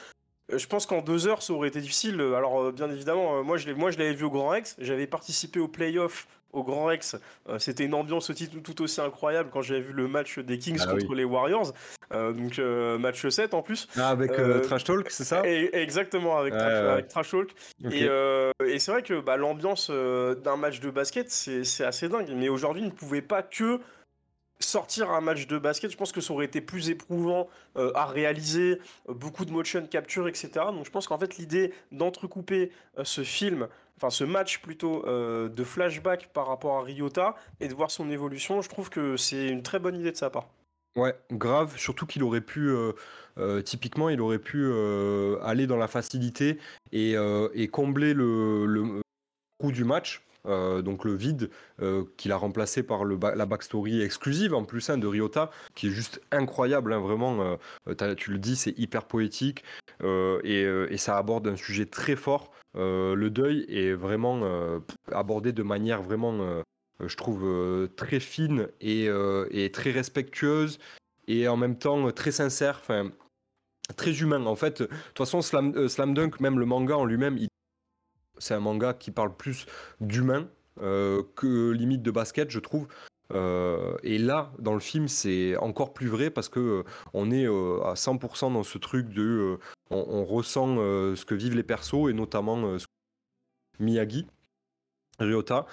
[0.51, 2.19] euh, je pense qu'en deux heures, ça aurait été difficile.
[2.21, 4.75] Alors, euh, bien évidemment, moi, je l'avais vu au Grand Rex.
[4.79, 7.17] J'avais participé au playoff au Grand Rex.
[7.49, 10.57] Euh, C'était une ambiance aussi tout, tout aussi incroyable quand j'avais vu le match des
[10.57, 11.17] Kings Ah contre oui.
[11.17, 11.73] les Warriors.
[12.13, 13.87] Euh, donc, euh, match 7 en plus.
[13.97, 14.31] Ah, avec
[14.63, 15.41] Trash Talk, c'est ça?
[15.45, 16.89] Et- exactement, avec, Trash, ouais.
[16.89, 17.49] avec Trash Talk.
[17.91, 18.07] Et,
[18.65, 22.29] et c'est vrai que bah, l'ambiance d'un match de basket, c'est c'est assez dingue.
[22.35, 23.79] Mais aujourd'hui, il ne pouvait pas que
[24.59, 25.91] sortir un match de basket.
[25.91, 29.85] Je pense que ça aurait été plus éprouvant euh, à réaliser, euh, beaucoup de motion
[29.85, 30.49] capture, etc.
[30.71, 35.49] Donc je pense qu'en fait, l'idée d'entrecouper euh, ce film, enfin ce match plutôt euh,
[35.49, 39.47] de flashback par rapport à Ryota et de voir son évolution, je trouve que c'est
[39.47, 40.47] une très bonne idée de sa part.
[40.95, 42.91] Ouais, grave, surtout qu'il aurait pu, euh,
[43.39, 44.71] euh, typiquement, il aurait pu
[45.41, 46.59] aller dans la facilité
[46.91, 47.15] et,
[47.71, 49.01] combler le,
[49.59, 51.49] trou du match, donc le vide,
[51.81, 55.91] euh, qu'il a remplacé par la backstory exclusive en plus hein, de Ryota, qui est
[55.91, 57.55] juste incroyable, hein, vraiment, euh,
[58.01, 59.63] euh, tu le dis, c'est hyper poétique
[60.03, 62.51] euh, et, euh, ça aborde un sujet très fort.
[62.75, 64.79] Euh, le deuil est vraiment euh,
[65.11, 66.61] abordé de manière vraiment euh,
[67.01, 70.79] euh, je trouve euh, très fine et, euh, très respectueuse
[71.27, 72.81] et en même temps euh, très sincère,
[73.97, 74.45] très humain.
[74.45, 77.49] En fait, de toute façon, Slam, euh, Slam Dunk, même le manga en lui-même, il-
[78.43, 79.65] c'est un manga qui parle plus
[80.01, 80.47] d'humain
[80.81, 82.87] euh, que limite de basket, je trouve.
[83.33, 87.45] Euh, et là, dans le film, c'est encore plus vrai parce que euh, on est
[87.45, 92.77] à 100% dans ce truc de, on, ressent ce que vivent les persos et notamment
[93.79, 94.27] Miyagi.
[95.19, 95.67] Ryota.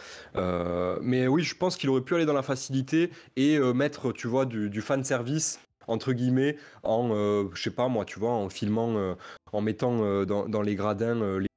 [1.00, 4.44] Mais oui, je pense qu'il aurait pu aller dans la facilité et mettre, tu vois,
[4.44, 7.08] du, du fan service entre guillemets en,
[7.54, 9.16] je sais pas moi, tu vois, en filmant,
[9.52, 11.49] en mettant dans, dans les gradins les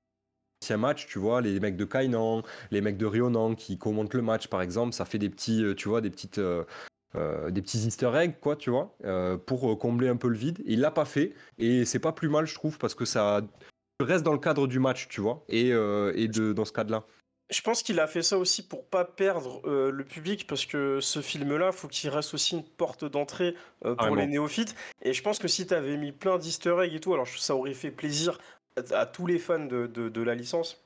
[0.64, 4.22] anciens matchs, tu vois, les mecs de Kainan, les mecs de Ryonan qui commentent le
[4.22, 6.40] match, par exemple, ça fait des petits, euh, tu vois, des petites.
[6.40, 6.64] euh,
[7.16, 10.64] euh, des petits easter eggs quoi tu vois euh, pour combler un peu le vide
[10.66, 13.42] il l'a pas fait et c'est pas plus mal je trouve parce que ça
[14.00, 16.90] reste dans le cadre du match tu vois et, euh, et de dans ce cadre
[16.92, 17.06] là
[17.52, 21.00] Je pense qu'il a fait ça aussi pour pas perdre euh, le public parce que
[21.02, 23.54] ce film-là, faut qu'il reste aussi une porte d'entrée
[23.86, 24.74] euh, pour les néophytes.
[25.04, 27.56] Et je pense que si tu avais mis plein d'easter eggs et tout, alors ça
[27.56, 28.40] aurait fait plaisir
[28.94, 30.84] à, tous les fans de, de- de la licence.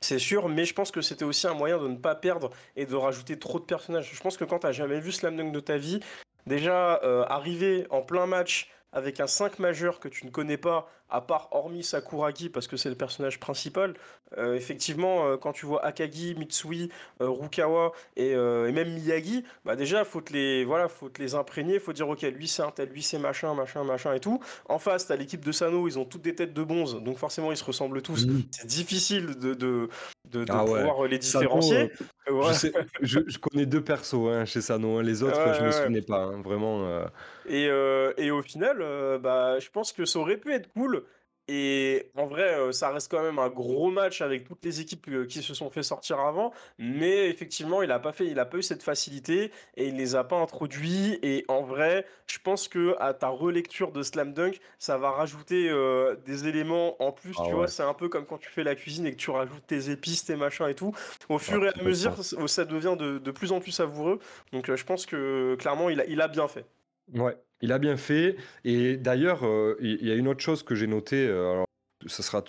[0.00, 2.86] C'est sûr, mais je pense que c'était aussi un moyen de ne pas perdre et
[2.86, 4.10] de rajouter trop de personnages.
[4.12, 6.00] Je pense que quand t'as jamais vu Slam Dunk de ta vie,
[6.46, 10.90] déjà euh, arriver en plein match avec un 5 majeur que tu ne connais pas,
[11.12, 13.94] à part hormis Sakuragi parce que c'est le personnage principal,
[14.38, 16.88] euh, effectivement, euh, quand tu vois Akagi, Mitsui,
[17.20, 21.20] euh, Rukawa et, euh, et même Miyagi, bah déjà, faut te les, voilà, faut te
[21.20, 24.20] les imprégner, faut dire, ok, lui c'est un tel, lui c'est machin, machin, machin et
[24.20, 24.40] tout.
[24.68, 27.52] En face, t'as l'équipe de Sano, ils ont toutes des têtes de bonzes, donc forcément,
[27.52, 28.26] ils se ressemblent tous.
[28.50, 29.88] C'est difficile de, de,
[30.30, 30.78] de, de Ah ouais.
[30.78, 31.78] pouvoir les Sano, différencier.
[31.78, 32.48] euh, Ouais.
[32.48, 35.02] Je, sais- je- je connais deux persos hein, chez Sano, hein.
[35.02, 35.72] les autres Ouais, je me ouais.
[35.72, 36.86] souvenais pas, hein, vraiment.
[36.86, 37.04] euh.
[37.48, 41.01] Et, euh, et au final, euh, bah, je pense que ça aurait pu être cool.
[41.48, 45.08] Et en vrai, euh, ça reste quand même un gros match avec toutes les équipes
[45.08, 46.52] euh, qui se sont fait sortir avant.
[46.78, 50.14] Mais effectivement, il a pas fait, il a pas eu cette facilité et il les
[50.14, 51.18] a pas introduits.
[51.22, 55.68] Et en vrai, je pense que à ta relecture de Slam Dunk, ça va rajouter
[55.68, 57.36] euh, des éléments en plus.
[57.36, 57.54] Ah tu ouais.
[57.54, 59.90] vois, c'est un peu comme quand tu fais la cuisine et que tu rajoutes tes
[59.90, 60.92] épices, tes machins et tout.
[61.28, 64.18] Au fur Ouais, et à mesure, ça ça devient de, de plus en plus savoureux.
[64.52, 66.66] Donc, euh, je pense que clairement, il a, il a bien fait.
[67.14, 68.36] Ouais, il a bien fait.
[68.64, 71.26] Et d'ailleurs, euh, il y a une autre chose que j'ai notée.
[71.26, 71.66] euh, alors,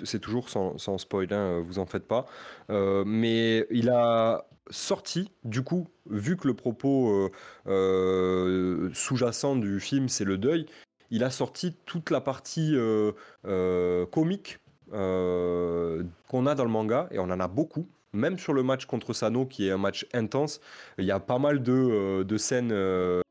[0.04, 2.26] c'est toujours sans, sans spoil, hein, vous en faites pas.
[2.70, 7.32] Euh, mais il a sorti, du coup, vu que le propos euh,
[7.68, 10.66] euh, sous-jacent du film, c'est le deuil,
[11.12, 13.12] il a sorti toute la partie euh,
[13.46, 14.60] euh, comique
[14.94, 17.88] euh, qu'on a dans le manga, et on en a beaucoup.
[18.14, 20.62] Même sur le match contre Sano, qui est un match intense,
[21.00, 23.22] il y a pas mal de, euh, scènes euh,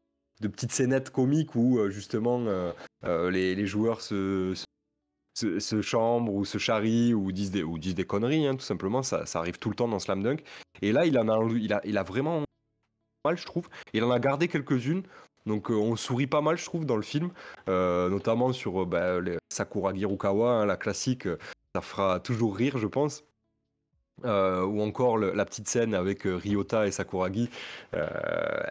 [0.43, 2.73] de petites scénettes comiques où euh, justement euh,
[3.05, 4.55] euh, les, joueurs se,
[5.35, 9.03] se, ou se charrient ou disent des, ou disent des conneries, hein, tout simplement.
[9.03, 10.43] Ça, arrive tout le temps dans Slam Dunk.
[10.83, 12.43] Et là, il, en a, il, a, il a vraiment
[13.25, 13.69] mal, je trouve.
[13.95, 15.05] Il en a gardé quelques-unes.
[15.47, 17.31] Donc on sourit pas mal, je trouve, dans le film,
[17.67, 19.19] notamment sur euh, bah,
[19.53, 21.27] Sakura Girukawa, hein, la classique.
[21.75, 23.25] ça fera toujours rire, je pense.
[24.25, 27.51] Euh, ou encore le- la petite scène avec euh, Ryota et Sakuragi,
[27.95, 28.07] euh,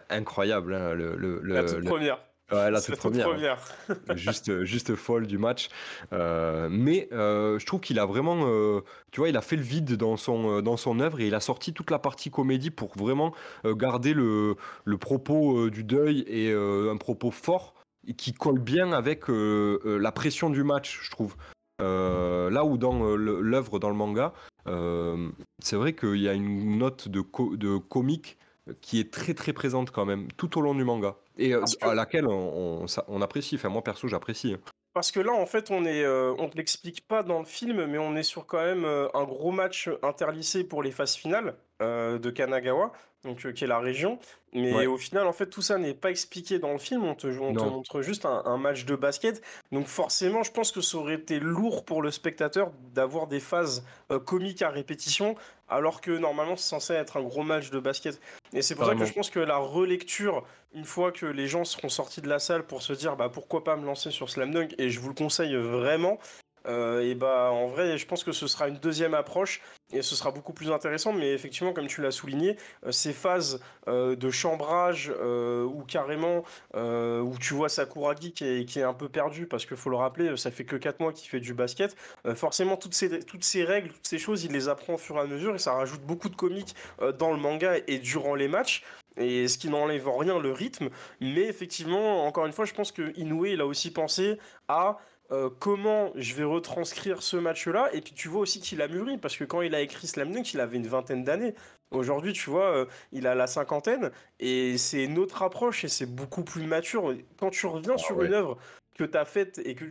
[0.08, 0.72] incroyable.
[0.74, 2.18] hein, le, le- La toute première.
[2.52, 3.58] ouais, la toute première, hein première.
[4.16, 5.68] juste, juste folle du match.
[6.14, 9.62] Euh, mais euh, je trouve qu'il a vraiment, euh, tu vois, il a fait le
[9.62, 12.96] vide dans son, dans son œuvre et il a sorti toute la partie comédie pour
[12.96, 17.74] vraiment garder le, le propos du deuil et un propos fort
[18.08, 21.36] et qui colle bien avec la pression du match, je trouve.
[21.80, 24.32] Euh, là où dans euh, l'œuvre, dans le manga,
[24.68, 25.28] euh,
[25.60, 28.38] c'est vrai qu'il y a une note de, co- de comique
[28.80, 31.86] qui est très très présente quand même tout au long du manga et euh, que-
[31.88, 33.56] à laquelle on, on- ça- on apprécie.
[33.56, 34.54] Enfin, moi perso, j'apprécie.
[34.54, 34.60] hein.
[34.94, 37.96] Parce que là, en fait, on est, on te l'explique pas dans le film, mais
[37.96, 42.30] on est sur quand même un gros match interlycée pour les phases finales euh, de
[42.30, 42.92] Kanagawa,
[43.24, 44.18] donc euh, qui est la région.
[44.54, 44.86] Mais Ouais.
[44.86, 47.04] au final, en fait, tout ça n'est pas expliqué dans le film.
[47.04, 47.70] On te, on te Non.
[47.70, 49.42] montre juste un, un match de basket.
[49.70, 53.84] Donc forcément, je pense que ça aurait été lourd pour le spectateur d'avoir des phases
[54.10, 55.36] euh, comiques à répétition,
[55.68, 58.20] alors que normalement, c'est censé être un gros match de basket.
[58.52, 61.64] Et c'est pour ça que je pense que la relecture, une fois que les gens
[61.64, 64.52] seront sortis de la salle pour se dire bah pourquoi pas me lancer sur Slam
[64.52, 66.18] Dunk, et je vous le conseille vraiment,
[66.66, 69.60] euh, et bah en vrai, je pense que ce sera une deuxième approche
[69.92, 71.12] et ce sera beaucoup plus intéressant.
[71.12, 76.44] Mais effectivement, comme tu l'as souligné, euh, ces phases euh, de chambrage où carrément
[76.74, 79.96] où tu vois Sakuragi qui est, qui est un peu perdu parce qu'il faut le
[79.96, 81.96] rappeler, ça fait que 4 mois qu'il fait du basket.
[82.34, 85.20] Forcément, toutes ces, toutes ces règles, toutes ces choses, il les apprend au fur et
[85.20, 88.48] à mesure et ça rajoute beaucoup de comiques euh, dans le manga et durant les
[88.48, 88.82] matchs.
[89.18, 90.88] Et ce qui n'enlève en rien le rythme,
[91.20, 94.96] mais effectivement, encore une fois, je pense que Inoue, il a aussi pensé à
[95.32, 97.88] euh, comment je vais retranscrire ce match-là.
[97.94, 100.30] Et puis tu vois aussi qu'il a mûri, parce que quand il a écrit Slam
[100.30, 101.54] Dunk, il avait une vingtaine d'années.
[101.90, 106.06] Aujourd'hui, tu vois, euh, il a la cinquantaine, et c'est une autre approche, et c'est
[106.06, 107.14] beaucoup plus mature.
[107.38, 108.26] Quand tu reviens Ah sur ouais.
[108.26, 108.58] une œuvre
[108.94, 109.84] que tu as faite et que,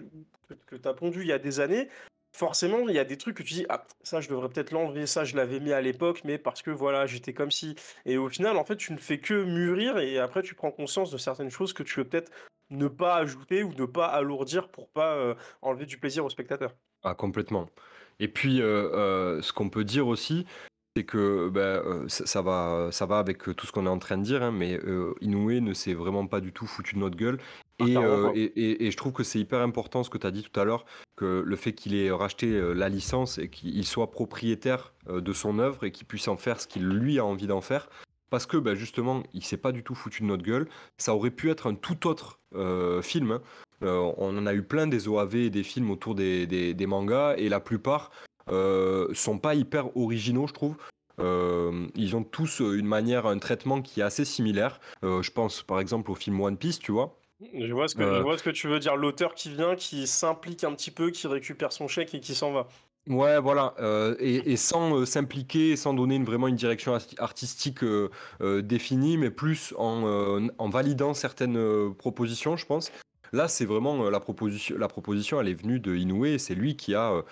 [0.68, 1.90] que, tu as pondue il y a des années,
[2.34, 5.08] forcément, il y a des trucs que tu dis, ah, ça, je devrais peut-être l'enlever,
[5.08, 7.76] ça, je l'avais mis à l'époque, mais parce que voilà, j'étais comme si.
[8.06, 11.12] Et au final, en fait, tu ne fais que mûrir, et après, tu prends conscience
[11.12, 12.32] de certaines choses que tu veux peut-être
[12.72, 16.74] ne pas ajouter ou ne pas alourdir pour pas euh, enlever du plaisir au spectateur.
[17.04, 17.70] Ah, complètement.
[18.20, 20.46] Et puis, euh, euh, ce qu'on peut dire aussi,
[20.96, 23.98] c'est que ben, euh, ça, ça va, ça va avec tout ce qu'on est en
[24.00, 24.80] train de dire, hein, mais
[25.22, 27.40] Inoue ne s'est vraiment pas du tout foutu de notre gueule.
[27.80, 30.28] Ah, Et, euh, et, et- et je trouve que c'est hyper important ce que tu
[30.28, 33.86] as dit tout à l'heure, que le fait qu'il ait racheté la licence et qu'il
[33.86, 37.48] soit propriétaire de son œuvre et qu'il puisse en faire ce qu'il lui a envie
[37.48, 37.90] d'en faire.
[38.32, 40.68] Parce que ben, justement, il s'est pas du tout foutu de notre gueule.
[40.98, 43.32] Ça aurait pu être un tout autre euh, film.
[43.34, 43.42] hein.
[43.84, 46.86] Euh, on en a eu plein des OAV et des films autour des, des- des
[46.88, 48.10] mangas, et la plupart
[48.50, 50.76] euh, sont pas hyper originaux, je trouve.
[51.20, 54.80] Euh, ils ont tous une manière, un traitement qui est assez similaire.
[55.04, 57.18] Je pense par exemple au film One Piece, tu vois.
[57.56, 58.96] Je vois, ce que, je vois ce que tu veux dire.
[58.96, 62.52] L'auteur qui vient, qui s'implique un petit peu, qui récupère son chèque et qui s'en
[62.54, 62.68] va.
[63.08, 68.10] Ouais, voilà, euh, et, sans euh, s'impliquer, sans donner vraiment une direction artistique euh,
[68.62, 72.92] définie, mais plus en, validant certaines propositions, je pense.
[73.34, 74.78] Là, c'est vraiment la proposition.
[74.78, 77.24] La proposition, elle est venue de Inoue, c'est lui qui a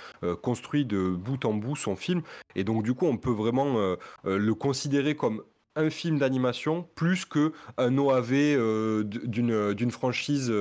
[0.41, 2.21] construit de bout en bout son film.
[2.55, 5.43] Et donc, du coup, on peut vraiment le considérer comme
[5.75, 10.51] un film d'animation plus que un OAV d'une franchise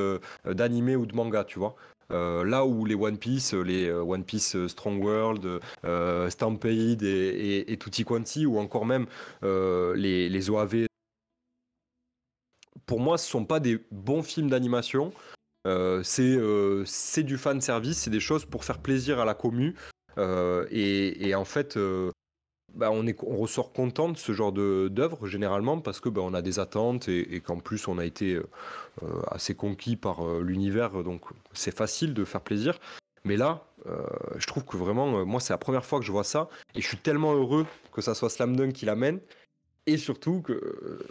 [0.45, 1.77] d'animé ou de manga, tu vois.
[2.11, 7.03] Euh, là où les One Piece, les euh, One Piece euh, Strong World, euh, Stampede
[7.03, 9.07] et, et, et Tutti Quanti, ou encore même
[9.43, 10.87] euh, les, les OAV,
[12.87, 15.13] pour moi, ce sont pas des bons films d'animation.
[15.67, 16.85] Euh, c'est euh,
[17.19, 19.75] du fan service, c'est des choses pour faire plaisir à la commu.
[20.17, 22.11] Euh, et, et en fait, euh,
[22.79, 23.05] bah, on,
[23.37, 27.41] ressort content de ce genre d'œuvre généralement parce que bah, on a des attentes et,
[27.41, 28.49] qu'en plus on a été euh,
[29.03, 32.79] euh, assez conquis par euh, l'univers, donc c'est facile de faire plaisir.
[33.25, 33.65] Mais là,
[34.37, 36.87] je trouve que vraiment, moi c'est la première fois que je vois ça et je
[36.87, 39.21] suis tellement heureux que ça soit Slam Dunk qui l'amène
[39.87, 41.05] et surtout que,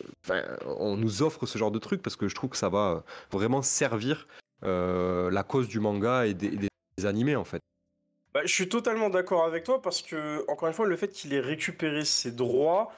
[0.66, 3.62] on nous offre ce genre de truc parce que je trouve que ça va vraiment
[3.62, 4.28] servir
[4.62, 6.56] la cause du manga et des-
[6.98, 7.62] des animés en fait.
[8.34, 11.34] Bah, je suis totalement d'accord avec toi parce que, encore une fois, le fait qu'il
[11.34, 12.92] ait récupéré ses droits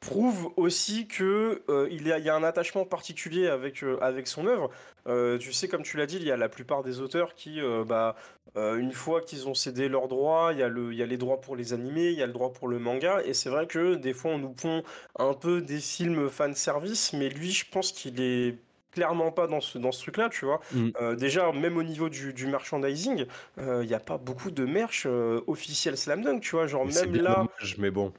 [0.00, 4.70] prouve aussi que euh, il y a, un attachement particulier avec, euh, avec son œuvre.
[5.06, 7.60] Euh, tu sais, comme tu l'as dit, il y a la plupart des auteurs qui,
[7.60, 8.16] euh, bah,
[8.56, 11.40] une fois qu'ils ont cédé leurs droits, il y, a il y a les droits
[11.40, 13.94] pour les animés, il y a le droit pour le manga, et c'est vrai que
[13.94, 14.82] des fois on nous pond
[15.18, 18.58] un peu des films fan service, mais lui, je pense qu'il est
[18.92, 20.60] clairement pas dans ce, dans ce truc-là, tu vois.
[20.72, 20.88] Mm.
[21.00, 23.26] Euh, déjà, même au niveau du, du merchandising,
[23.58, 26.66] il n'y a pas beaucoup de merch euh, officiel Slam Dunk, tu vois.
[26.66, 27.34] Genre, C'est même bien là.
[27.36, 28.12] dommage, mais bon.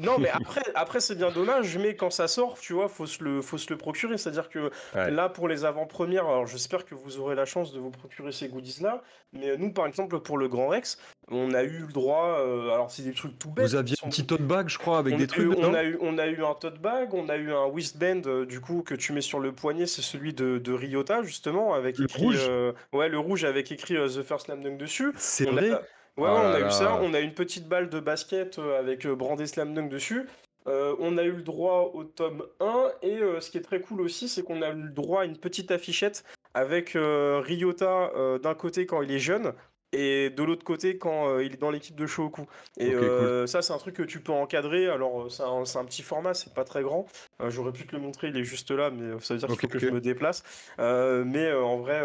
[0.00, 3.22] Non, mais après, après c'est bien dommage, mais quand ça sort, tu vois, faut se
[3.22, 4.18] le, faut se le procurer.
[4.18, 5.10] C'est-à-dire que Ouais.
[5.10, 8.48] là, pour les avant-premières, alors j'espère que vous aurez la chance de vous procurer ces
[8.48, 10.98] goodies-là, mais nous, par exemple, pour le Grand Rex,
[11.30, 12.38] on a eu le droit.
[12.40, 13.66] euh, alors, c'est des trucs tout bêtes.
[13.66, 15.82] Vous aviez un petit tote bag, je crois, avec on des trucs eu- on a,
[15.84, 18.82] eu, on a eu un tote bag, on a eu un wristband euh, du coup
[18.82, 22.22] que tu mets sur le poignet, c'est celui de, de Ryota justement avec Le écrit
[22.24, 25.12] rouge euh, ouais le rouge avec écrit euh, The First Slam Dunk dessus.
[25.16, 25.80] C'est vrai a, ouais,
[26.18, 26.66] Oh on a là.
[26.66, 26.98] eu ça.
[27.02, 30.26] On a une petite balle de basket euh, avec euh, brandé Slam Dunk dessus.
[30.68, 33.80] Euh, on a eu le droit au tome 1 et euh, ce qui est très
[33.80, 38.10] cool aussi, c'est qu'on a eu le droit à une petite affichette avec euh, Ryota
[38.16, 39.52] euh, d'un côté quand il est jeune
[39.92, 42.42] et de l'autre côté quand euh, il est dans l'équipe de Shohoku.
[42.78, 43.04] Et cool.
[43.04, 44.88] euh, ça, c'est un truc que tu peux encadrer.
[44.88, 47.06] Alors, euh, c'est un, petit format, c'est pas très grand.
[47.40, 49.58] Euh, J'aurais pu te le montrer, il est juste là, mais ça veut dire qu'il
[49.58, 50.42] faut que je me déplace.
[50.78, 52.02] Mais en vrai,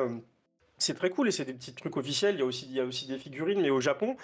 [0.78, 2.36] c'est très cool et c'est des petits trucs officiels.
[2.36, 3.62] Il y a aussi, il y a aussi des figurines.
[3.62, 4.16] Mais au Japon,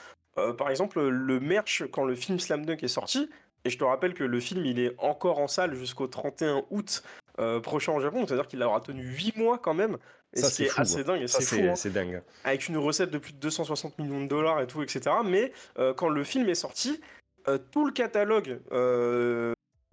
[0.58, 3.30] par exemple, le merch, quand le film Slam Dunk est sorti,
[3.66, 7.04] et je te rappelle que le film, il est encore en salle jusqu'au 31 août
[7.40, 9.98] euh, prochain au Japon, c'est-à-dire qu'il aura tenu 8 mois quand même.
[10.34, 11.04] Et Ça, ce qui c'est est fou, assez ouais.
[11.04, 11.56] dingue, et c'est fou.
[11.62, 12.22] hein dingue.
[12.44, 15.16] avec une recette de plus de 260 millions de dollars et tout, etc.
[15.24, 17.00] Mais euh, quand le film est sorti,
[17.48, 18.60] euh, tout le catalogue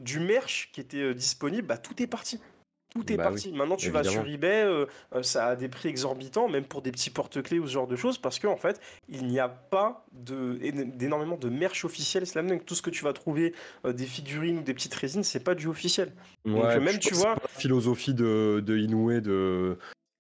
[0.00, 2.40] du merch qui était disponible, bah, tout est parti.
[2.94, 3.52] Tout est Bah parti.
[3.52, 6.92] Maintenant, tu vas sur eBay, euh, euh, ça a des prix exorbitants, même pour des
[6.92, 10.07] petits porte-clés ou ce genre de choses, parce qu'en en fait, il n'y a pas
[10.12, 10.57] de-
[10.96, 12.64] d'énormément de merch officiel Slam Dunk.
[12.64, 13.52] Tout ce que tu vas trouver,
[13.85, 16.12] euh, des figurines ou des petites résines, c'est pas du officiel.
[16.44, 19.76] Donc, même, tu vois- la philosophie de, de Inoue de,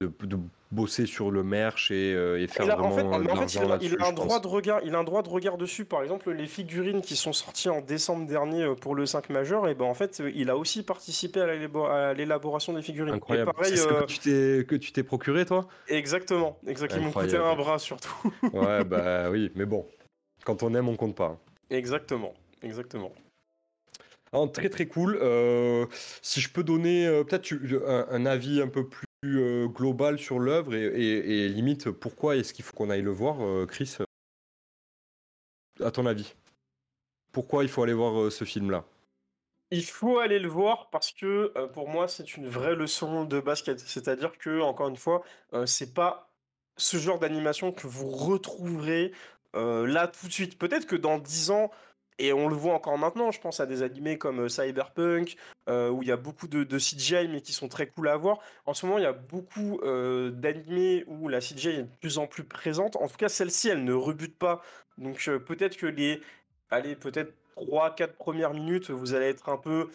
[0.06, 0.38] de, de
[0.70, 3.54] bosser sur le merch et, euh, et faire en fait, euh, mais de en fait,
[3.54, 4.42] il a, il là-dessus, a un droit pense.
[4.42, 5.84] de regard, il a un droit de regard dessus.
[5.84, 9.68] Par exemple, les figurines qui sont sorties en décembre dernier euh, pour le 5 majeur,
[9.68, 13.14] et ben en fait, il a aussi participé à l'élabo- à l'élaboration des figurines.
[13.14, 13.52] Et Incroyable.
[13.52, 15.68] pareil, c'est ce euh, que tu t'es que tu t'es procuré toi?
[15.88, 17.00] Exactement, exactement.
[17.02, 18.14] Ils m'ont coûté un bras surtout.
[18.52, 19.86] Ouais bah oui, mais bon,
[20.44, 21.38] quand on aime on compte pas.
[21.70, 23.12] exactement, exactement.
[24.32, 25.16] Alors, très très cool.
[25.22, 25.86] Euh,
[26.20, 27.54] si je peux donner euh, peut-être
[28.10, 32.76] un avis un peu plus euh, global sur l'œuvre et, limite pourquoi est-ce qu'il faut
[32.76, 33.96] qu'on aille le voir, euh, Chris
[35.82, 36.34] À ton avis?
[37.32, 38.84] Pourquoi il faut aller voir euh, ce film-là?
[39.70, 43.40] Il faut aller le voir parce que euh, pour moi c'est une vraie leçon de
[43.40, 43.80] basket.
[43.80, 46.30] C'est-à-dire que encore une fois, euh, c'est pas
[46.76, 49.12] ce genre d'animation que vous retrouverez
[49.56, 50.58] euh, là tout de suite.
[50.58, 51.70] Peut-être que dans 10 ans,
[52.18, 55.36] et on le voit encore maintenant, je pense à des animés comme euh, Cyberpunk,
[55.68, 58.38] euh, où il y a beaucoup de, CGI mais qui sont très cool à voir.
[58.66, 62.18] En ce moment, il y a beaucoup euh, d'animés où la CGI est de plus
[62.18, 62.96] en plus présente.
[62.96, 64.62] En tout cas, celle-ci, elle ne rebute pas.
[64.96, 66.20] Donc peut-être que les,
[66.70, 69.88] allez, peut-être 3-4 premières minutes, vous allez être un peu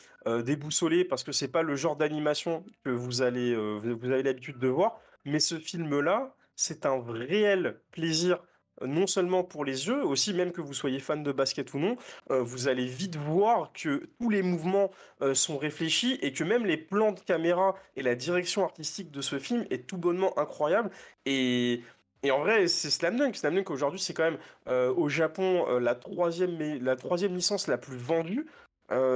[0.43, 4.99] déboussolé parce que c'est pas le genre d'animation que vous avez l'habitude de voir.
[5.25, 8.43] Mais ce film-là, c'est un réel plaisir,
[8.85, 11.97] non seulement pour les yeux, aussi même que vous soyez fan de basket ou non,
[12.31, 16.65] euh, vous allez vite voir que tous les mouvements euh, sont réfléchis et que même
[16.65, 20.89] les plans de caméra et la direction artistique de ce film est tout bonnement incroyable.
[21.25, 21.81] Et,
[22.29, 23.35] en vrai, c'est Slam Dunk.
[23.35, 27.77] Slam Dunk aujourd'hui, c'est quand même euh, au Japon la, troisième, la troisième licence la
[27.77, 28.45] plus vendue.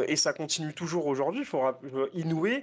[0.07, 1.41] Et ça continue toujours aujourd'hui.
[1.41, 2.61] Il faut rapp- euh, Inoue,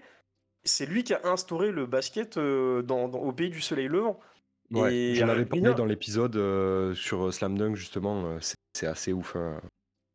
[0.62, 4.20] c'est lui qui a instauré le basket dans- au pays du soleil levant.
[4.72, 8.38] Ouais, j'en avais rien- parlé dans l'épisode euh, sur euh, Slam Dunk justement, euh,
[8.74, 9.34] c'est assez ouf.
[9.36, 9.60] hein.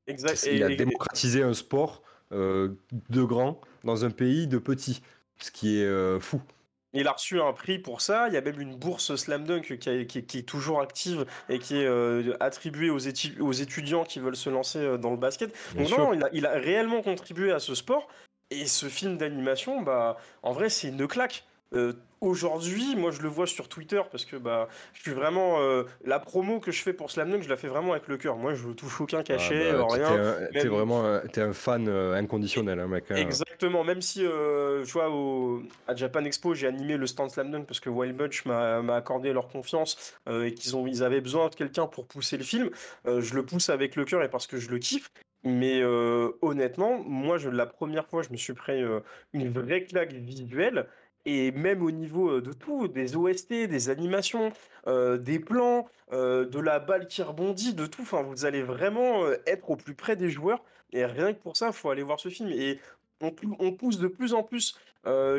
[0.08, 0.48] Exact.
[0.52, 2.70] Il a et- démocratisé un sport euh,
[3.10, 5.02] de grand dans un pays de petit,
[5.40, 6.42] ce qui est euh, fou.
[6.94, 8.30] Il a reçu un prix pour ça.
[8.30, 11.26] Il y a même une bourse Slam Dunk qui, a- qui- qui est toujours active
[11.50, 15.12] et qui est euh, attribuée aux, étu- aux étudiants qui veulent se lancer euh, dans
[15.12, 15.54] le basket.
[15.76, 18.08] Donc non, il a, il a réellement contribué à ce sport.
[18.52, 21.44] Et ce film d'animation, bah, en vrai, c'est une claque.
[21.76, 25.60] Euh, Aujourd'hui, moi je le vois sur Twitter parce que bah, je suis vraiment.
[25.60, 28.18] euh, la promo que je fais pour Slam Dunk, je la fais vraiment avec le
[28.18, 28.38] cœur.
[28.38, 30.48] Moi je touche aucun cachet, Ah bah, euh, rien.
[30.52, 33.12] T'es même- vraiment un, un fan euh, inconditionnel, hein, mec.
[33.12, 33.16] hein.
[33.16, 37.66] Exactement, même si, je vois, au, à Japan Expo, j'ai animé le stand Slam Dunk
[37.68, 41.86] parce que Wild Bunch m'a accordé leur confiance et qu'ils ils avaient besoin de quelqu'un
[41.86, 42.72] pour pousser le film.
[43.06, 45.12] Je le pousse avec le cœur et parce que je le kiffe.
[45.48, 49.84] Mais euh, honnêtement, moi, je, la première fois, je me suis pris euh, une vraie
[49.84, 50.88] claque visuelle.
[51.26, 54.52] Et même au niveau euh, de tout, des OST, des animations,
[54.88, 58.04] euh, des plans, euh, de la balle qui rebondit, de tout.
[58.04, 60.64] Enfin, vous allez vraiment être au plus près des joueurs.
[60.94, 62.50] Et rien que pour ça, faut aller voir ce film.
[62.50, 62.80] Et
[63.22, 64.78] on, pou- on pousse de plus en plus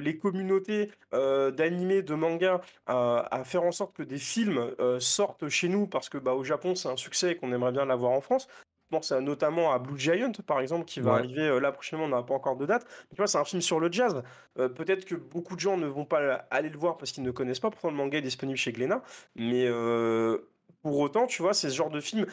[0.01, 4.71] les communautés d'animés, de mangas à, faire en sorte que des films
[5.01, 7.85] sortent chez nous parce que bah, au Japon c'est un succès et qu'on aimerait bien
[7.85, 8.47] l'avoir en France.
[8.91, 11.19] Je pense à- notamment à Blue Giant par exemple qui va Ouais.
[11.19, 12.85] arriver euh, là prochainement, on n'a pas encore de date.
[13.11, 14.23] Mais tu vois, c'est un film sur le jazz.
[14.59, 17.33] Euh, Peut-être que beaucoup de gens ne vont pas aller le voir parce qu'ils ne
[17.33, 17.71] connaissent pas.
[17.71, 19.03] Pourtant le manga est disponible chez Glénat.
[19.35, 20.39] Mais euh,
[20.83, 22.27] pour autant, tu vois, c'est ce genre de film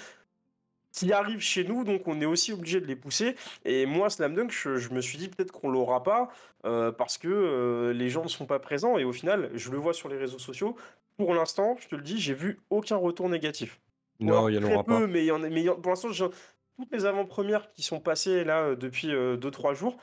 [0.92, 3.36] qui arrive chez nous, donc on est aussi obligé de les pousser.
[3.66, 6.30] Et moi, Slam Dunk, je, je me suis dit peut-être qu'on l'aura pas
[6.66, 9.00] euh, parce que euh, les gens ne sont pas présents.
[9.00, 10.76] Et au final, je le vois sur les réseaux sociaux.
[11.18, 13.80] Pour l'instant, je te le dis, j'ai vu aucun retour négatif.
[14.20, 15.08] Non, il y en aura peu, pas.
[15.08, 17.84] mais il y en a, mais il y en- pour l'instant, toutes les avant-premières qui
[17.84, 19.98] sont passées là euh, depuis 2-3 jours,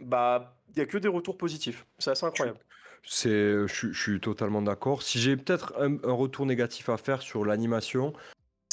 [0.00, 1.86] bah, il y a que des retours positifs.
[1.98, 2.58] C'est assez incroyable.
[3.04, 5.02] C'est, je, suis- je suis totalement d'accord.
[5.02, 8.12] Si j'ai peut-être un, un retour négatif à faire sur l'animation,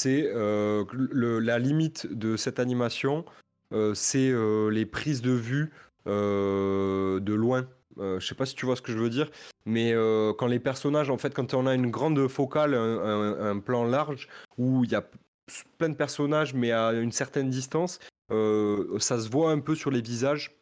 [0.00, 3.24] c'est euh, la limite de cette animation,
[3.72, 5.72] euh, c'est euh, les prises de vue
[6.06, 7.68] euh, de loin.
[7.98, 9.30] Euh, je sais pas si tu vois ce que je veux dire.
[9.66, 13.50] Mais euh, quand les personnages, en fait, quand on a une grande focale, un, un-
[13.50, 15.04] un plan large, où il y a
[15.78, 17.98] plein de personnages, mais à une certaine distance,
[18.32, 20.56] euh, ça se voit un peu sur les visages.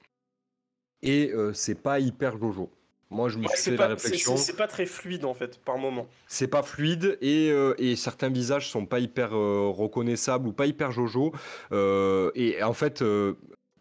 [1.02, 2.70] Et euh, c'est pas hyper Jojo.
[3.10, 4.36] Moi, je me Ouais, fait la réflexion.
[4.36, 6.06] c'est- pas très fluide en fait, par moment.
[6.26, 10.90] C'est pas fluide et, euh, et certains visages sont pas hyper reconnaissables ou pas hyper
[10.92, 11.32] Jojo.
[11.72, 13.02] Et en fait,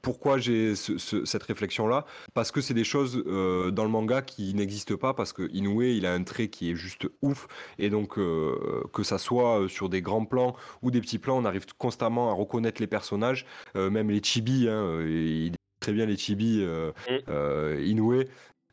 [0.07, 4.21] pourquoi j'ai ce- ce- cette réflexion-là Parce que c'est des choses euh, dans le manga
[4.21, 7.45] qui n'existent pas, parce que Inoue, il a un trait qui est juste ouf.
[7.77, 8.55] Et donc, euh,
[8.93, 12.31] que ça soit euh, sur des grands plans ou des petits plans, on arrive constamment
[12.31, 13.45] à reconnaître les personnages,
[13.75, 14.69] euh, même les chibis.
[14.69, 16.65] Hein, il est très bien les chibis,
[17.09, 17.83] Mm.
[17.83, 18.23] Inoue.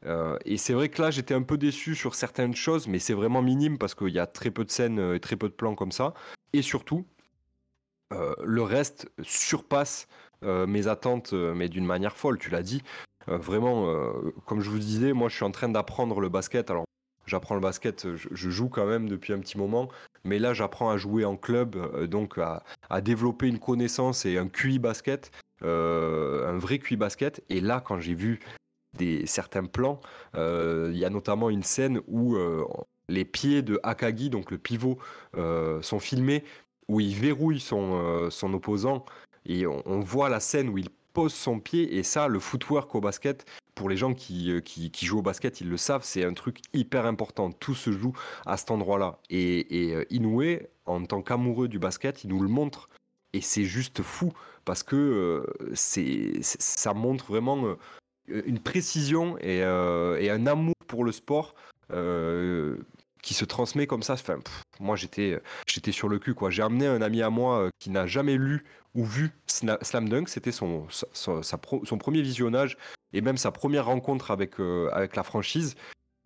[0.07, 3.15] Euh, et c'est vrai que là, j'étais un peu déçu sur certaines choses, mais c'est
[3.15, 5.75] vraiment minime parce qu'il y a très peu de scènes et très peu de plans
[5.75, 6.15] comme ça.
[6.53, 7.05] Et surtout,
[8.13, 10.07] euh, le reste surpasse
[10.45, 12.83] mes attentes, euh, mais d'une manière folle, tu l'as dit.
[13.29, 16.71] Euh, vraiment, euh, comme je vous disais, moi je suis en train d'apprendre le basket.
[16.71, 16.85] Alors,
[17.27, 19.89] j'apprends le basket, je, joue quand même depuis un petit moment,
[20.25, 22.63] mais là j'apprends à jouer en club, euh, donc à,
[23.01, 25.31] développer une connaissance et un QI basket,
[25.63, 27.43] euh, un vrai QI basket.
[27.49, 28.41] Et là, quand j'ai vu
[28.97, 30.01] des, certains plans,
[30.37, 32.65] euh, il y a notamment une scène où euh,
[33.09, 34.99] les pieds de Akagi, donc le pivot,
[35.37, 36.45] euh, sont filmés,
[36.89, 39.05] où il verrouille son, euh, son opposant,
[39.47, 43.01] et on, voit la scène où il pose son pied, et ça, le footwork au
[43.01, 46.25] basket, pour les gens qui, euh, qui, qui jouent au basket, ils le savent, c'est
[46.25, 47.51] un truc hyper important.
[47.51, 48.13] Tout se joue
[48.47, 49.19] à cet endroit-là.
[49.31, 52.89] Et, et euh, Inoue, en tant qu'amoureux du basket, il nous le montre.
[53.33, 54.33] Et c'est juste fou,
[54.65, 57.77] parce que euh, c'est, ça montre vraiment
[58.29, 61.55] une précision et, un amour pour le sport
[63.25, 64.13] qui se transmet comme ça.
[64.13, 66.35] Enfin, pff, moi, j'étais, j'étais sur le cul.
[66.35, 66.51] quoi.
[66.51, 68.65] J'ai amené un ami à moi euh, qui n'a jamais lu
[68.95, 70.29] ou vu Slam Dunk.
[70.29, 72.77] C'était son, sa- pro- son premier visionnage
[73.13, 75.75] et même sa première rencontre avec, euh, avec la franchise.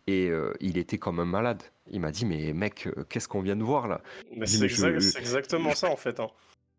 [0.07, 1.63] Et euh, il était comme un malade.
[1.89, 4.01] Il m'a dit, mais mec, euh, qu'est-ce qu'on vient de voir là?
[4.45, 6.19] C'est je- exactement ça en fait.
[6.19, 6.27] hein.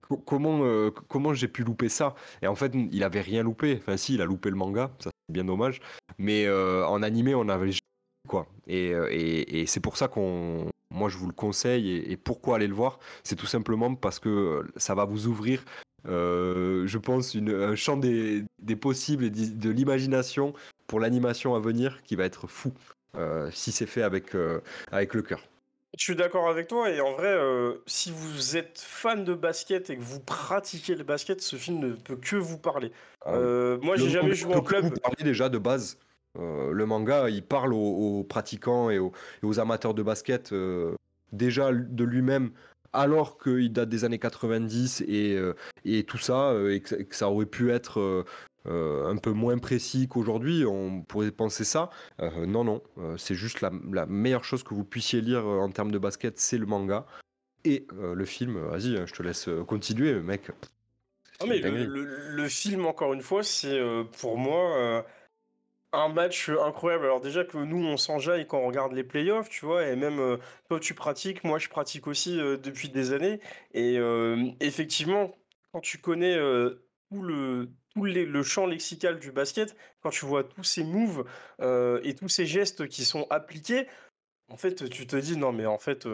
[0.03, 2.15] Co- comment, euh, comment j'ai pu louper ça?
[2.43, 3.79] Et en fait, il avait rien loupé.
[3.81, 5.81] Enfin, si, il a loupé le manga, ça c'est bien dommage.
[6.19, 7.71] Mais euh, en animé, on avait
[8.29, 8.47] quoi.
[8.67, 11.91] Et, euh, et, et c'est pour ça qu'on, moi, je vous le conseille.
[11.91, 15.65] Et, et pourquoi aller le voir C'est tout simplement parce que ça va vous ouvrir,
[16.09, 20.55] euh, je pense, une, un champ des, des possibles et de l'imagination
[20.87, 22.73] pour l'animation à venir qui va être fou
[23.17, 24.61] euh, si c'est fait avec, euh,
[24.91, 25.41] avec le cœur.
[25.99, 27.37] Je suis d'accord avec toi et en vrai,
[27.87, 31.93] si vous êtes fan de basket et que vous pratiquez le basket, ce film ne
[31.95, 32.93] peut que vous parler.
[33.27, 33.37] Ah,
[33.83, 34.85] moi, j'ai jamais joué en club.
[34.85, 35.99] Vous parler déjà de base.
[36.39, 37.79] Euh, le manga, il parle aux,
[38.21, 39.13] aux pratiquants et aux,
[39.43, 40.95] et aux amateurs de basket euh,
[41.33, 42.53] déjà de lui-même,
[42.93, 45.55] alors qu'il date des années 90 et, euh,
[45.85, 48.25] et tout ça, et que, que ça aurait pu être
[48.67, 50.65] un peu moins précis qu'aujourd'hui.
[50.67, 51.91] On pourrait penser ça.
[52.47, 52.83] Non, non,
[53.17, 56.59] c'est juste la, la meilleure chose que vous puissiez lire en termes de basket, c'est
[56.59, 57.07] le manga.
[57.65, 60.51] Et le film, vas-y, hein, je te laisse continuer, mec.
[61.41, 61.87] Non, mais le, dinguerie.
[61.87, 63.81] le- le film, encore une fois, c'est
[64.21, 65.05] pour moi
[65.93, 67.05] un match incroyable.
[67.05, 70.21] Alors, déjà que nous, on s'enjaille quand on regarde les playoffs, tu vois, et même
[70.21, 70.37] euh,
[70.69, 73.41] toi, tu pratiques, moi, je pratique aussi euh, depuis des années.
[73.75, 75.33] Et euh, effectivement,
[75.73, 76.37] quand tu connais
[77.11, 77.71] tout le.
[77.97, 81.25] Tout le champ lexical du basket, quand tu vois tous ces moves
[81.61, 83.89] et tous ces gestes qui sont appliqués,
[84.49, 86.07] en fait, tu te dis non, mais en fait,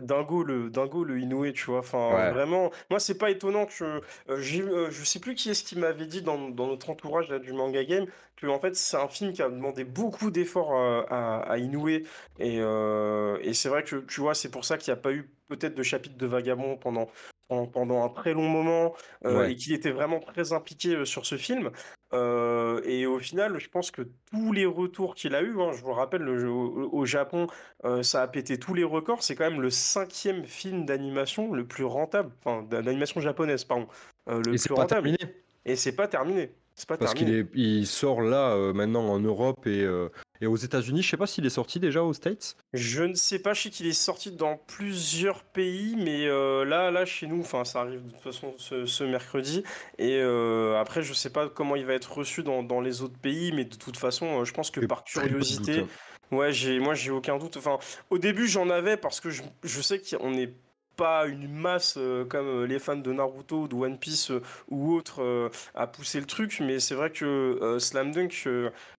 [0.00, 1.78] dingo le dingo le Inoue, tu vois.
[1.80, 2.30] Enfin, Ouais.
[2.32, 3.84] vraiment, moi, c'est pas étonnant que
[4.30, 7.28] euh, j'ai, euh, je sais plus qui est-ce qui m'avait dit dans, dans notre entourage
[7.30, 8.06] là, du manga game
[8.36, 11.88] que en fait c'est un film qui a demandé beaucoup d'efforts euh, à, à Inoue
[11.88, 12.04] et,
[12.40, 15.30] euh, et c'est vrai que tu vois c'est pour ça qu'il n'y a pas eu
[15.48, 17.08] peut-être de chapitre de Vagabond pendant
[17.48, 19.52] pendant, un très long moment euh, Ouais.
[19.52, 21.70] et qu'il était vraiment très impliqué euh, sur ce film
[22.14, 25.80] Euh, et au final je pense que tous les retours qu'il a eu hein, je
[25.80, 27.46] vous le rappelle le au, au Japon
[27.84, 31.66] euh, ça a pété tous les records c'est quand même le cinquième film d'animation le
[31.66, 33.88] plus rentable enfin d'animation japonaise pardon
[34.26, 35.18] le Et plus rentable terminé.
[35.64, 36.54] et c'est pas terminé.
[36.74, 40.08] C'est pas Parce qu'il est, il sort là euh, maintenant en Europe et, euh,
[40.40, 41.02] et aux États-Unis.
[41.02, 42.56] Je sais pas s'il est sorti déjà aux States.
[42.72, 46.90] Je ne sais pas, je sais qu'il est sorti dans plusieurs pays, mais euh, là,
[46.90, 49.62] là, chez nous, enfin, ça arrive de toute façon ce, ce mercredi.
[49.98, 53.52] Et après, je sais pas comment il va être reçu dans, dans les autres pays,
[53.52, 55.90] mais de toute façon, je pense que par curiosité, doute,
[56.32, 56.36] hein.
[56.36, 57.56] ouais, j'ai, moi, j'ai aucun doute.
[57.56, 57.78] Enfin,
[58.10, 60.54] au début, j'en avais parce que je, je sais qu'on n'est
[60.96, 64.94] pas une masse euh, comme euh, les fans de Naruto, de One Piece euh, ou
[64.94, 68.48] autres à pousser le truc, mais c'est vrai que Slam Dunk,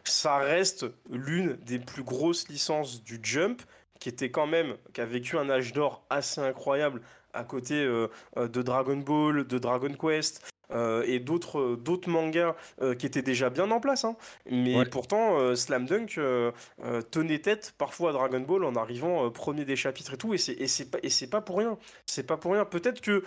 [0.03, 3.61] ça reste l'une des plus grosses licences du Jump,
[3.99, 7.01] qui était quand même, qui a vécu un âge d'or assez incroyable
[7.33, 10.52] à côté de Dragon Ball, de Dragon Quest.
[10.73, 14.03] Euh, et d'autres d'autres mangas euh, qui étaient déjà bien en place.
[14.05, 14.15] hein.
[14.49, 14.85] Mais Ouais.
[14.85, 16.51] pourtant, euh, Slam Dunk euh,
[16.83, 20.33] euh, tenait tête parfois à Dragon Ball en arrivant euh, premier des chapitres et tout.
[20.33, 21.77] Et c'est et c'est pas et c'est pas pour rien.
[22.05, 22.65] C'est pas pour rien.
[22.65, 23.23] Peut-être que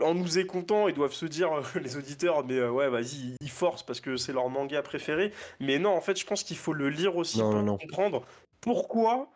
[0.00, 3.50] en nous écoutant, ils doivent se dire euh, les auditeurs, mais euh, ouais, vas-y, ils
[3.50, 5.32] forcent parce que c'est leur manga préféré.
[5.60, 7.76] Mais non, en fait, je pense qu'il faut le lire aussi Non, pour non.
[7.78, 8.24] comprendre
[8.60, 9.28] pourquoi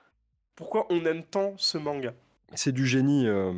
[0.57, 2.15] pourquoi on aime tant ce manga.
[2.55, 3.53] C'est du génie euh,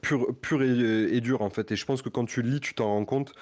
[0.00, 1.72] pur, et, dur en fait.
[1.72, 3.32] Et je pense que quand tu lis, tu t'en rends compte.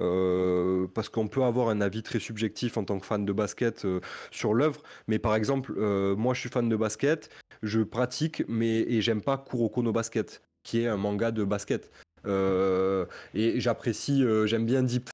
[0.00, 3.84] euh, parce qu'on peut avoir un avis très subjectif en tant que fan de basket
[3.84, 4.00] euh,
[4.32, 7.30] sur l'œuvre, mais par exemple, euh, moi je suis fan de basket,
[7.62, 11.92] je pratique, mais et j'aime pas Kuroko no Basket, qui est un manga de basket.
[12.26, 15.10] Et j'apprécie, j'aime bien Deep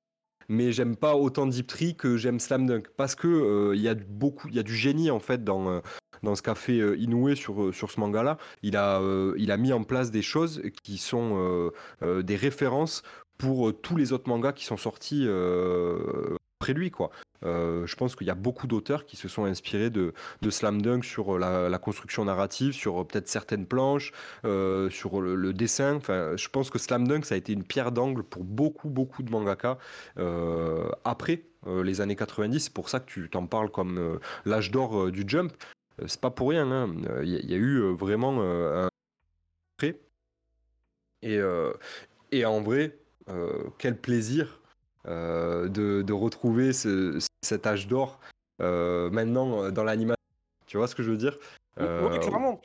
[0.49, 3.95] mais j'aime pas autant Deep Tree que j'aime Slam Dunk parce que il y a
[3.95, 5.83] beaucoup, il y a du génie en fait dans
[6.23, 8.39] dans ce qu'a fait euh, Inoue sur euh, sur ce manga-là.
[8.63, 11.71] Il a euh, il a mis en place des choses qui sont
[12.03, 13.03] des références
[13.39, 15.27] pour tous les autres mangas qui sont sortis
[16.61, 17.11] après lui quoi.
[17.43, 20.13] Je pense qu'il y a beaucoup d'auteurs qui se sont inspirés de,
[20.43, 24.13] de Slam Dunk sur la, construction narrative, sur peut-être certaines planches,
[24.43, 25.97] sur le, dessin.
[25.97, 29.23] Enfin, je pense que Slam Dunk, ça a été une pierre d'angle pour beaucoup, beaucoup
[29.23, 29.79] de mangaka
[31.05, 32.61] après les années 90.
[32.61, 35.53] C'est pour ça que tu t'en parles comme l'âge d'or du Jump.
[36.01, 36.71] Euh, c'est pas pour rien.
[36.71, 36.95] hein.
[37.09, 38.89] Euh, Il y, a- il y a eu euh, vraiment un.
[41.23, 41.39] Et,
[42.33, 42.99] et en vrai,
[43.79, 44.61] quel plaisir
[45.07, 45.69] de,
[46.03, 48.21] de retrouver ce- cet âge d'or
[48.59, 50.17] maintenant dans l'animation.
[50.67, 51.39] Tu vois ce que je veux dire?
[51.79, 52.61] Oui, clairement.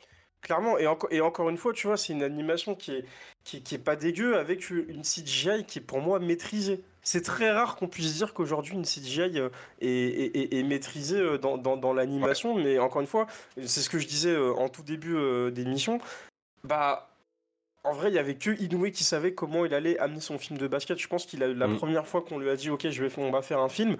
[0.46, 3.04] Clairement, et, et encore une fois, tu vois, c'est une animation qui est,
[3.42, 6.84] qui, est- qui est pas dégueu avec une CGI qui est pour moi maîtrisée.
[7.02, 9.48] C'est très rare qu'on puisse dire qu'aujourd'hui une CGI euh,
[9.80, 13.26] est, est- est- maîtrisée euh, dans, dans- dans l'animation, mais encore une fois,
[13.56, 15.16] c'est ce que je disais euh, en tout début
[15.50, 15.98] d'émission.
[16.62, 17.10] Bah,
[17.82, 20.58] en vrai, il y avait que Inoue qui savait comment il allait amener son film
[20.60, 20.96] de basket.
[20.98, 21.76] Je pense qu'il a la Mm.
[21.76, 23.96] première fois qu'on lui a dit, ok, je vais, on va faire un film.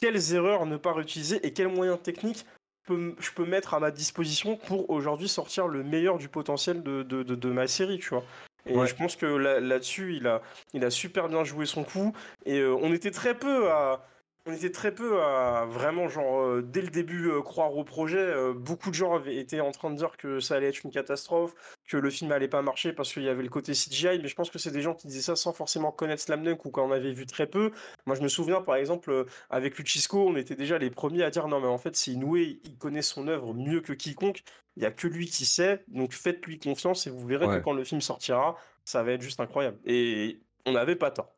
[0.00, 2.44] Quelles erreurs ne pas réutiliser et quels moyens techniques
[2.86, 7.02] peux- je peux mettre à ma disposition pour aujourd'hui sortir le meilleur du potentiel de,
[7.02, 8.24] de, de- de ma série, tu vois.
[8.66, 8.86] Et Ouais.
[8.86, 10.40] je pense que là- là-dessus, il, a,
[10.72, 12.12] il a super bien joué son coup.
[12.46, 14.04] Et euh, on était très peu à.
[14.44, 18.18] On était très peu à vraiment, genre, euh, dès le début, euh, croire au projet.
[18.18, 20.90] Euh, beaucoup de gens avaient été en train de dire que ça allait être une
[20.90, 21.54] catastrophe,
[21.86, 24.18] que le film allait pas marcher parce qu'il y avait le côté CGI.
[24.20, 26.64] Mais je pense que c'est des gens qui disaient ça sans forcément connaître Slam Dunk
[26.64, 27.70] ou qu'on avait vu très peu.
[28.06, 31.46] Moi, je me souviens, par exemple, avec Luchisco, on était déjà les premiers à dire
[31.46, 34.42] non, mais en fait, c'est Inoue, il connaît son œuvre mieux que quiconque.
[34.76, 37.58] Il n'y a que lui qui sait, donc faites-lui confiance et vous verrez Ouais.
[37.58, 39.78] que quand le film sortira, ça va être juste incroyable.
[39.84, 41.32] Et on n'avait pas tort.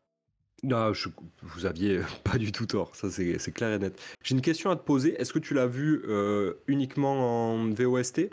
[0.65, 1.09] Non, je-
[1.43, 4.01] vous aviez pas du tout tort, ça c'est clair et net.
[4.23, 5.15] J'ai une question à te poser.
[5.21, 8.31] Est-ce que tu l'as vu euh, uniquement en VOST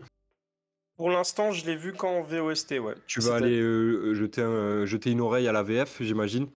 [0.97, 2.95] Pour l'instant, je l'ai vu qu'en VOST, ouais.
[3.07, 6.47] Tu vas aller euh, jeter, un- jeter une oreille à la VF, j'imagine?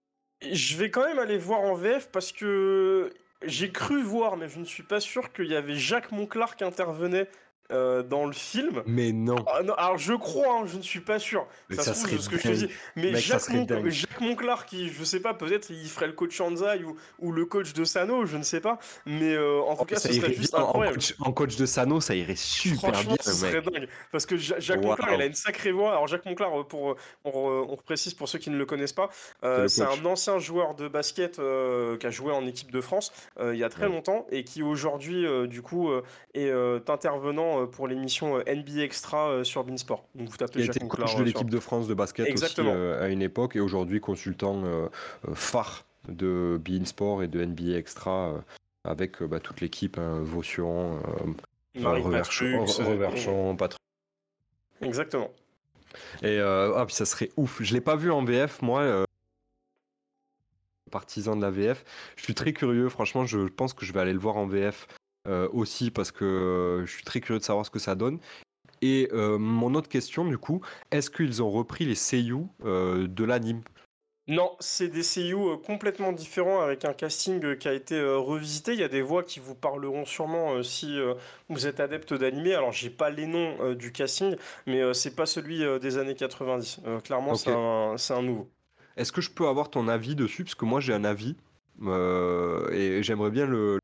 [0.50, 3.10] Je vais quand même aller voir en VF parce que
[3.44, 6.64] j'ai cru voir, mais je ne suis pas sûr qu'il y avait Jacques Monclar qui
[6.64, 7.28] intervenait
[7.72, 8.82] euh, dans le film.
[8.86, 9.36] Mais non.
[9.48, 11.46] Ah non, alors je crois, hein, je ne suis pas sûr.
[11.68, 12.68] Mais ça, ça serait ce que je te dis.
[12.96, 13.90] Mais Mec, ça Jacques, Mon-.
[13.90, 17.44] Jacques Monclar, qui, je sais pas, peut-être il ferait le coach Shanzai ou, ou le
[17.46, 18.78] coach de Sano, je ne sais pas.
[19.06, 20.62] Mais euh, en tout cas, Ça serait juste bien.
[20.64, 20.96] en, incroyable.
[20.96, 23.88] coach, en coach de Sano, ça irait super Franchement, bien, ce serait dingue.
[24.12, 24.90] Parce que Ja- Jacques Waouh.
[24.90, 25.90] Monclar, il a une sacrée voix.
[25.90, 29.08] Alors, Jacques Monclar, euh, pour, euh, on reprécise pour ceux qui ne le connaissent pas,
[29.44, 33.56] euh, c'est un ancien joueur de basket qui a joué en équipe de France il
[33.56, 33.92] y a très Ouais.
[33.92, 35.90] longtemps et qui aujourd'hui, du coup,
[36.34, 36.50] est
[36.88, 40.04] intervenant euh, pour l'émission euh, NBA Extra euh, sur Beansport.
[40.14, 42.72] Donc, vous tapez Il était coach de l'équipe de France de basket Exactement.
[42.72, 44.62] aussi à une époque et aujourd'hui consultant
[45.34, 48.34] phare de Bein Sport et de NBA Extra
[48.84, 51.00] avec bah, toute l'équipe, hein, Vaution,
[51.74, 53.78] Reverchon, Patru-
[54.82, 55.30] Exactement.
[56.22, 57.62] Et euh, ah, puis ça serait ouf.
[57.62, 58.80] Je l'ai pas vu en VF, moi.
[58.80, 59.04] euh,
[60.90, 61.84] partisan de la VF.
[62.16, 62.88] Je suis très curieux.
[62.88, 64.86] Franchement, je pense que je vais aller le voir en VF
[65.52, 68.18] aussi parce que euh, je suis très curieux de savoir ce que ça donne.
[68.82, 70.60] Et euh, mon autre question, du coup,
[70.90, 73.62] est-ce qu'ils ont repris les seiyuu euh, de l'anime?
[74.28, 78.72] Non, c'est des euh, complètement différents avec un casting euh, qui a été euh, revisité.
[78.72, 81.14] Il y a des voix qui vous parleront sûrement euh, si euh,
[81.48, 82.54] vous êtes adepte d'animé.
[82.54, 84.34] Alors, j'ai pas les noms euh, du casting,
[84.66, 86.80] mais euh, c'est pas celui euh, des années 90.
[86.86, 88.50] Euh, clairement, c'est un, nouveau.
[88.96, 90.42] Est-ce que je peux avoir ton avis dessus?
[90.42, 91.36] Parce que moi, j'ai un avis
[91.82, 93.78] euh, et j'aimerais bien le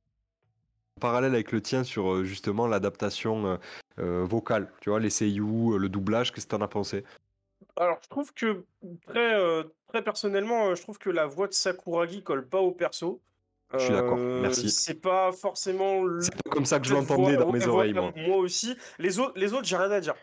[1.03, 3.57] parallèle avec le tien sur euh, justement l'adaptation euh,
[3.98, 4.72] euh, vocale.
[4.80, 7.05] Tu vois, les seiyuu, le doublage, qu'est-ce que t'en as pensé?
[7.76, 8.64] Alors, je trouve que,
[9.07, 13.20] très, euh, très personnellement, je trouve que la voix de Sakuragi colle pas au perso.
[13.74, 14.70] Je suis d'accord, merci.
[14.70, 16.20] C'est pas forcément le.
[16.20, 18.12] C'est pas comme ça que je l'entendais dans mes oreilles, moi.
[18.16, 18.76] Moi aussi.
[18.98, 20.14] Les autres, les autres j'ai rien à dire.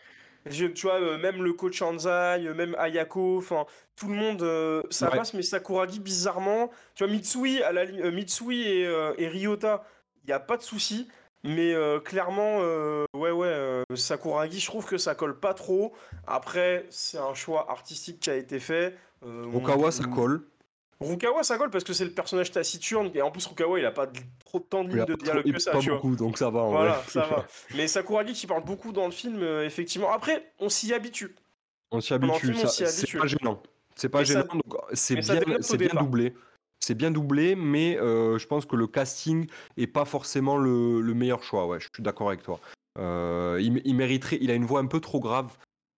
[0.45, 3.65] Je- tu vois, euh, même le coach Anzai, euh, même Ayako, enfin,
[3.97, 5.17] tout le monde, euh, ça Ouais.
[5.17, 8.83] passe, mais Sakuragi, bizarrement, tu vois, Mitsui, à la, Mitsui et,
[9.17, 9.83] et Ryota,
[10.23, 11.07] il n'y a pas de souci,
[11.43, 15.93] mais euh, clairement, euh, ouais, ouais, euh, Sakuragi, je trouve que ça colle pas trop.
[16.27, 18.95] Après, c'est un choix artistique qui a été fait.
[19.21, 20.43] On- Rukawa, ça colle.
[21.01, 23.91] Rukawa, ça colle parce que c'est le personnage taciturne, et en plus, Rukawa, il a
[23.91, 25.89] pas de- trop de temps de ligne de trop- dialogue il que ça, pas tu
[25.89, 25.95] vois.
[25.97, 26.59] beaucoup, donc ça va.
[26.59, 27.03] en Voilà, vrai.
[27.11, 27.45] ça va.
[27.75, 30.11] Mais Sakuragi qui parle beaucoup dans le film, effectivement.
[30.11, 31.35] Après, on s'y habitue.
[31.91, 33.63] On s'y habitue, c'est pas gênant.
[33.95, 35.35] C'est pas Mais ça- gênant, donc c'est mais ça
[35.77, 36.33] bien, doublé.
[36.79, 41.13] C'est bien doublé, mais euh, je pense que le casting est pas forcément le, le
[41.13, 41.67] meilleur choix.
[41.67, 42.59] Ouais, je suis d'accord avec toi.
[42.97, 45.57] Euh, il, il mériterait, il a une voix un peu trop grave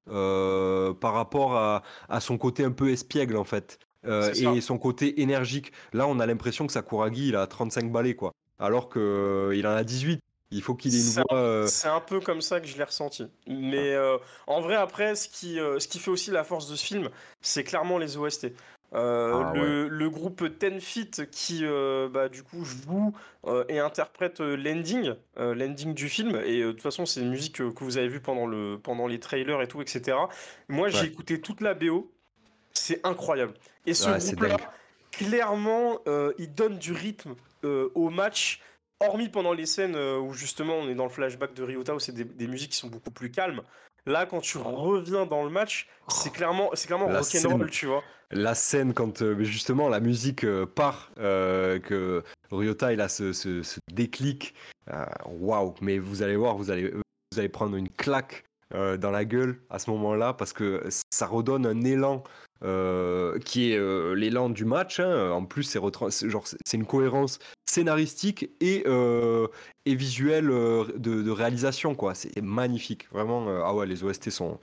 [0.10, 5.22] euh, par rapport à, à son côté un peu espiègle en fait, et son côté
[5.22, 5.72] énergique.
[5.94, 9.72] Là, on a l'impression que Sakuragi, il a 35 balais quoi, alors que il en
[9.72, 10.20] a 18.
[10.54, 11.68] Il faut qu'il ait une voix.
[11.68, 13.26] C'est un peu comme ça que je l'ai ressenti.
[13.48, 14.18] Mais euh,
[14.48, 17.10] en vrai, après, ce qui, ce qui fait aussi la force de ce film,
[17.40, 18.48] c'est clairement les OST.
[18.94, 23.14] Euh, Ah, le, le groupe Ten Feet qui, euh, bah, du coup, joue
[23.46, 26.36] euh, et interprète l'ending, l'ending du film.
[26.46, 29.20] Et de toute façon, c'est une musique que vous avez vue pendant, le, pendant les
[29.20, 30.18] trailers et tout, etc.
[30.68, 31.08] Moi, j'ai Ouais.
[31.08, 32.12] écouté toute la BO.
[32.74, 33.54] C'est incroyable.
[33.86, 34.58] Et ce Ouais, groupe-là,
[35.12, 36.00] clairement,
[36.38, 38.62] il donne du rythme au match.
[39.04, 42.12] Hormis pendant les scènes où justement on est dans le flashback de Ryota où c'est
[42.12, 43.64] des, des musiques qui sont beaucoup plus calmes.
[44.06, 47.70] Là, quand tu reviens dans le match, c'est clairement, c'est clairement La rock'n'roll, scène.
[47.70, 48.04] tu vois.
[48.32, 53.32] la scène quand euh, justement la musique euh, part, euh, que Ryota il a ce,
[53.34, 54.54] ce- ce déclic,
[55.26, 55.74] waouh!
[55.82, 58.44] Mais vous allez voir, vous allez, vous allez prendre une claque
[58.74, 60.82] dans la gueule à ce moment-là parce que
[61.14, 62.24] ça redonne un élan.
[62.64, 65.00] Euh, qui est euh, l'élan du match.
[65.00, 65.32] hein.
[65.32, 65.80] En plus, c'est
[66.30, 69.48] genre une cohérence scénaristique et, euh,
[69.86, 72.14] et visuelle de, réalisation quoi.
[72.14, 73.48] C'est magnifique, vraiment.
[73.64, 74.60] ah ouais, les OST sont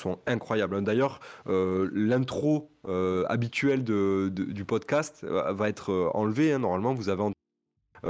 [0.00, 0.82] sont incroyables.
[0.82, 2.70] D'ailleurs, l'intro
[3.28, 6.52] habituelle du podcast va être enlevée.
[6.52, 6.58] hein.
[6.60, 7.24] Normalement, vous avez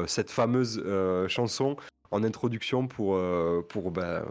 [0.06, 0.82] cette fameuse
[1.28, 1.76] chanson
[2.10, 3.18] en introduction pour,
[3.68, 4.24] pour ben,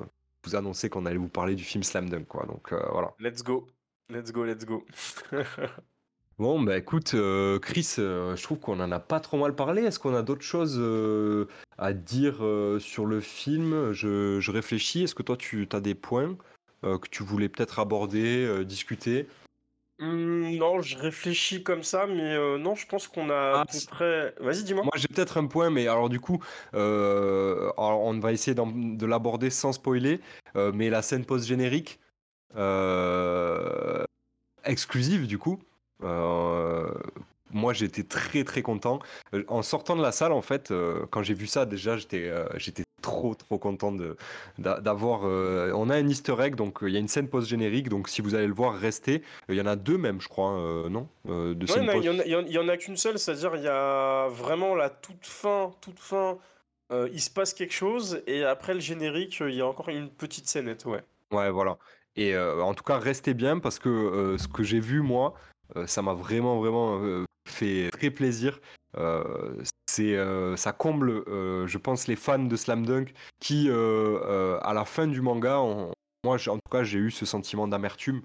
[0.45, 2.27] vous annoncer qu'on allait vous parler du film Slam Dunk.
[2.27, 2.45] Quoi.
[2.47, 3.13] Donc voilà.
[3.19, 3.67] Let's go.
[4.11, 4.85] Let's go, let's go.
[6.39, 9.83] Bon, bah écoute, euh, Chris, euh, je trouve qu'on en a pas trop mal parlé.
[9.83, 11.47] Est-ce qu'on a d'autres choses euh,
[11.77, 13.91] à dire euh, sur le film?
[13.91, 15.03] Je, je réfléchis.
[15.03, 16.35] Est-ce que toi, tu as des points
[16.83, 19.27] euh, que tu voulais peut-être aborder, euh, discuter?
[19.99, 23.65] Hum, non, je réfléchis comme ça, mais euh, non, je pense qu'on a à Ah,
[23.71, 23.85] peu si.
[23.85, 24.33] près.
[24.39, 24.83] Vas-y, dis-moi.
[24.83, 26.43] Moi, j'ai peut-être un point, mais alors du coup,
[26.73, 30.19] euh, alors, on va essayer de l'aborder sans spoiler.
[30.55, 31.99] euh, mais la scène post-générique,
[34.63, 35.59] exclusive du coup,
[36.03, 36.91] euh,
[37.51, 38.99] moi j'étais très très content.
[39.33, 42.27] Euh, En sortant de la salle, en fait, euh, quand j'ai vu ça, déjà j'étais
[42.29, 44.15] euh, j'étais trop trop content de
[44.59, 45.21] d'a- d'avoir.
[45.25, 48.07] euh, on a un Easter egg, donc euh, il y a une scène post-générique, donc
[48.09, 49.23] si vous allez le voir, restez.
[49.49, 51.89] Il y en a deux même, je crois, euh, non Euh, de Ouais, il y,
[51.89, 53.67] en post- a- il y en- il y en a qu'une seule, c'est-à-dire il y
[53.67, 56.37] a vraiment la toute fin, toute fin,
[56.91, 59.89] euh, il se passe quelque chose, et après le générique, euh, il y a encore
[59.89, 61.01] une petite scénette, ouais.
[61.31, 61.77] Ouais, voilà.
[62.15, 65.33] Et euh, en tout cas, restez bien parce que euh, ce que j'ai vu, moi,
[65.75, 67.01] euh, ça m'a vraiment, vraiment
[67.47, 68.59] fait très plaisir.
[69.87, 70.17] C'est,
[70.57, 75.61] ça comble, je pense, les fans de Slam Dunk qui, à la fin du manga,
[76.23, 78.21] moi, en tout cas, j'ai eu ce sentiment d'amertume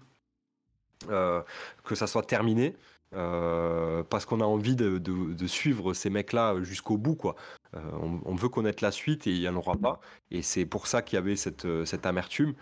[1.08, 2.74] que ça soit terminé.
[3.12, 7.36] parce qu'on a envie de, suivre ces mecs-là jusqu'au bout, quoi.
[7.72, 10.00] On, veut connaître la suite et il n'y en aura pas.
[10.32, 12.54] Et c'est pour ça qu'il y avait cette amertume.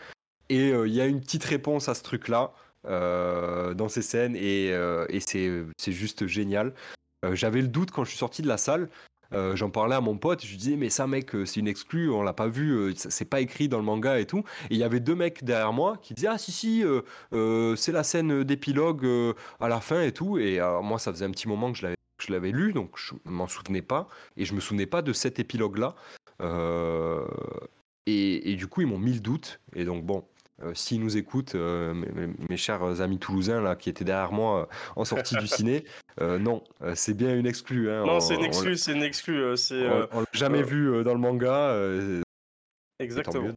[0.49, 2.53] Et euh, il y a une petite réponse à ce truc-là
[2.87, 6.75] euh, dans ces scènes et, euh, et c'est juste génial.
[7.33, 8.89] J'avais le doute quand je suis sorti de la salle.
[9.55, 12.23] J'en parlais à mon pote, je lui disais mais ça mec c'est une exclue, on
[12.23, 14.45] l'a pas vu, c'est pas écrit dans le manga et tout.
[14.71, 16.85] Et il y avait deux mecs derrière moi qui disaient ah si si
[17.77, 20.39] c'est la scène d'épilogue à la fin et tout.
[20.39, 23.15] Et moi ça faisait un petit moment que je l'avais je l'avais lu donc je
[23.25, 25.97] m'en souvenais pas et je me souvenais pas de cet épilogue là.
[28.07, 30.25] et, et du coup ils m'ont mis le doute et donc bon
[30.73, 31.93] S'ils nous écoutent, euh,
[32.49, 35.85] mes, chers amis toulousains là, qui étaient derrière moi euh, en sortie du ciné,
[36.21, 37.91] euh, non, euh, c'est bien une exclue.
[37.91, 39.55] hein, Non, on- c'est une exclue, c'est une exclue, euh.
[39.73, 41.71] On, euh, on l'a jamais euh, vu euh, dans le manga.
[41.71, 42.23] euh,
[42.99, 43.53] Exactement.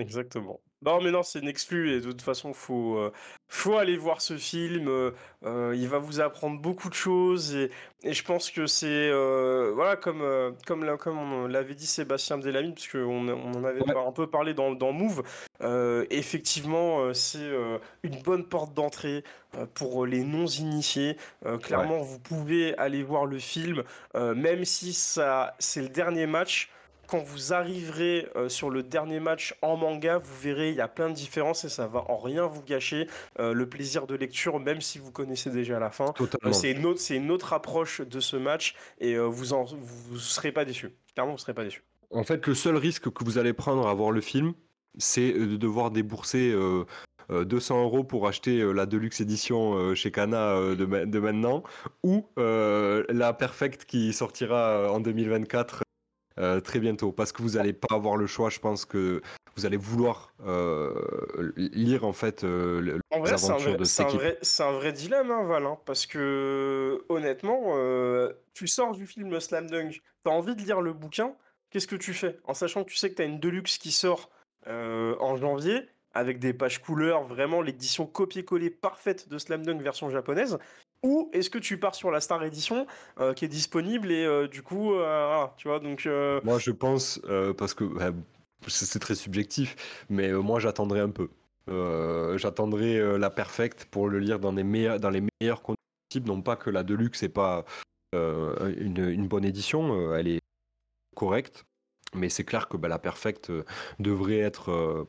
[0.00, 0.60] Exactement.
[0.82, 3.12] Non, mais non, c'est une exclue et de toute façon, faut, euh,
[3.48, 4.88] faut aller voir ce film.
[4.88, 5.10] euh,
[5.44, 7.70] euh, il va vous apprendre beaucoup de choses et,
[8.02, 10.22] et je pense que c'est euh, voilà comme
[10.66, 14.06] comme l'a- comme on l'avait dit Sébastien Delamine parce qu'on on en avait Ouais.
[14.06, 15.22] un peu parlé dans dans Move.
[16.10, 17.50] effectivement, c'est
[18.02, 19.22] une bonne porte d'entrée
[19.74, 21.16] pour les non initiés.
[21.44, 23.82] Euh, clairement, vous pouvez aller voir le film,
[24.14, 26.70] même si ça c'est le dernier match
[27.10, 30.88] quand vous arriverez euh, sur le dernier match en manga, vous verrez, il y a
[30.88, 33.08] plein de différences et ça va en rien vous gâcher
[33.40, 36.12] euh, le plaisir de lecture, même si vous connaissez déjà la fin.
[36.46, 40.18] Euh, c'est une, autre- c'est une autre approche de ce match et vous en vous
[40.18, 40.90] serez pas déçu.
[41.14, 41.82] Clairement, vous serez pas déçu.
[42.12, 44.52] En fait, le seul risque que vous allez prendre à voir le film,
[44.98, 46.84] c'est de devoir débourser euh,
[47.30, 51.62] euh, 200 euros pour acheter la Deluxe édition chez Kana de, ma- de maintenant,
[52.02, 55.82] ou euh, la Perfect qui sortira en 2024
[56.38, 57.12] euh, très bientôt.
[57.12, 59.20] Parce que vous n'allez pas avoir le choix, je pense que
[59.56, 63.70] vous allez vouloir euh, lire en fait euh, le- En vrai, les c'est un aventures
[63.72, 64.38] vrai, de cette équipe.
[64.42, 69.38] c'est un vrai dilemme, hein, Val, hein, parce que honnêtement, euh, tu sors du film
[69.40, 71.34] Slam Dunk, t'as envie de lire le bouquin,
[71.70, 72.38] qu'est-ce que tu fais?
[72.44, 74.30] En sachant que tu sais que t'as une Deluxe qui sort
[74.66, 75.80] en janvier,
[76.12, 80.58] avec des pages couleurs, vraiment l'édition copier-coller parfaite de Slam Dunk version japonaise,
[81.02, 82.86] ou est-ce que tu pars sur la Star Edition
[83.18, 86.06] euh, qui est disponible et euh, du coup, euh, tu vois, donc
[86.44, 87.20] Moi, je pense,
[87.56, 88.10] parce que bah,
[88.66, 91.28] c'est très subjectif, mais moi, j'attendrai un peu.
[92.36, 95.76] J'attendrai la Perfect pour le lire dans, les meilleurs, dans les meilleures conditions
[96.08, 96.28] possibles.
[96.28, 97.64] Non pas que la Deluxe n'est pas
[98.12, 100.40] une, bonne édition, elle est
[101.14, 101.64] correcte,
[102.14, 103.64] mais c'est clair que bah, la Perfect euh,
[103.98, 105.06] devrait être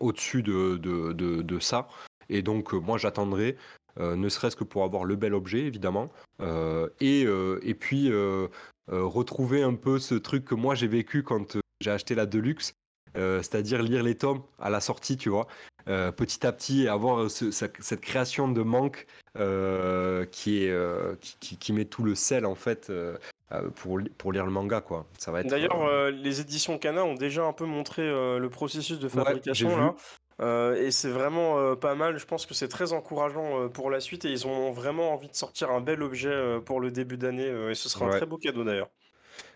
[0.00, 1.88] au-dessus de, de, de- ça.
[2.28, 3.56] Et donc, moi, j'attendrai,
[3.98, 6.10] ne serait-ce que pour avoir le bel objet, évidemment,
[6.42, 8.48] euh, et, euh, et puis euh,
[8.92, 12.26] euh, retrouver un peu ce truc que moi j'ai vécu quand euh, j'ai acheté la
[12.26, 12.72] Deluxe,
[13.16, 15.46] euh, c'est-à-dire lire les tomes à la sortie, tu vois,
[15.88, 19.06] euh, petit à petit, et avoir ce- ce- cette création de manque
[19.38, 23.16] euh, qui, est, euh, qui, qui- qui met tout le sel, en fait, euh,
[23.52, 25.06] euh, pour, pour lire le manga, quoi.
[25.18, 25.46] Ça va être...
[25.48, 29.08] D'ailleurs, euh, euh, les éditions Kana ont déjà un peu montré euh, le processus de
[29.08, 29.94] fabrication là.
[30.40, 32.18] Euh, et c'est vraiment euh, pas mal.
[32.18, 35.28] Je pense que c'est très encourageant euh, pour la suite et ils ont vraiment envie
[35.28, 37.48] de sortir un bel objet pour le début d'année.
[37.70, 38.90] et ce sera un très beau cadeau d'ailleurs.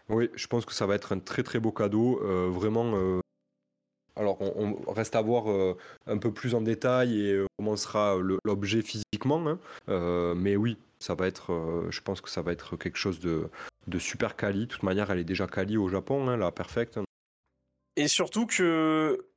[0.09, 2.21] Oui, je pense que ça va être un très très beau cadeau.
[2.51, 3.21] vraiment.
[4.17, 5.77] Alors, on, on reste à voir euh,
[6.07, 9.47] un peu plus en détail et euh, comment sera l'objet physiquement.
[9.49, 9.59] hein.
[9.89, 11.87] Euh, mais oui, ça va être.
[11.91, 13.49] je pense que ça va être quelque chose de,
[13.87, 14.61] de super quali.
[14.61, 16.99] De toute manière, elle est déjà quali au Japon, hein, la perfect.
[17.97, 19.30] Et surtout que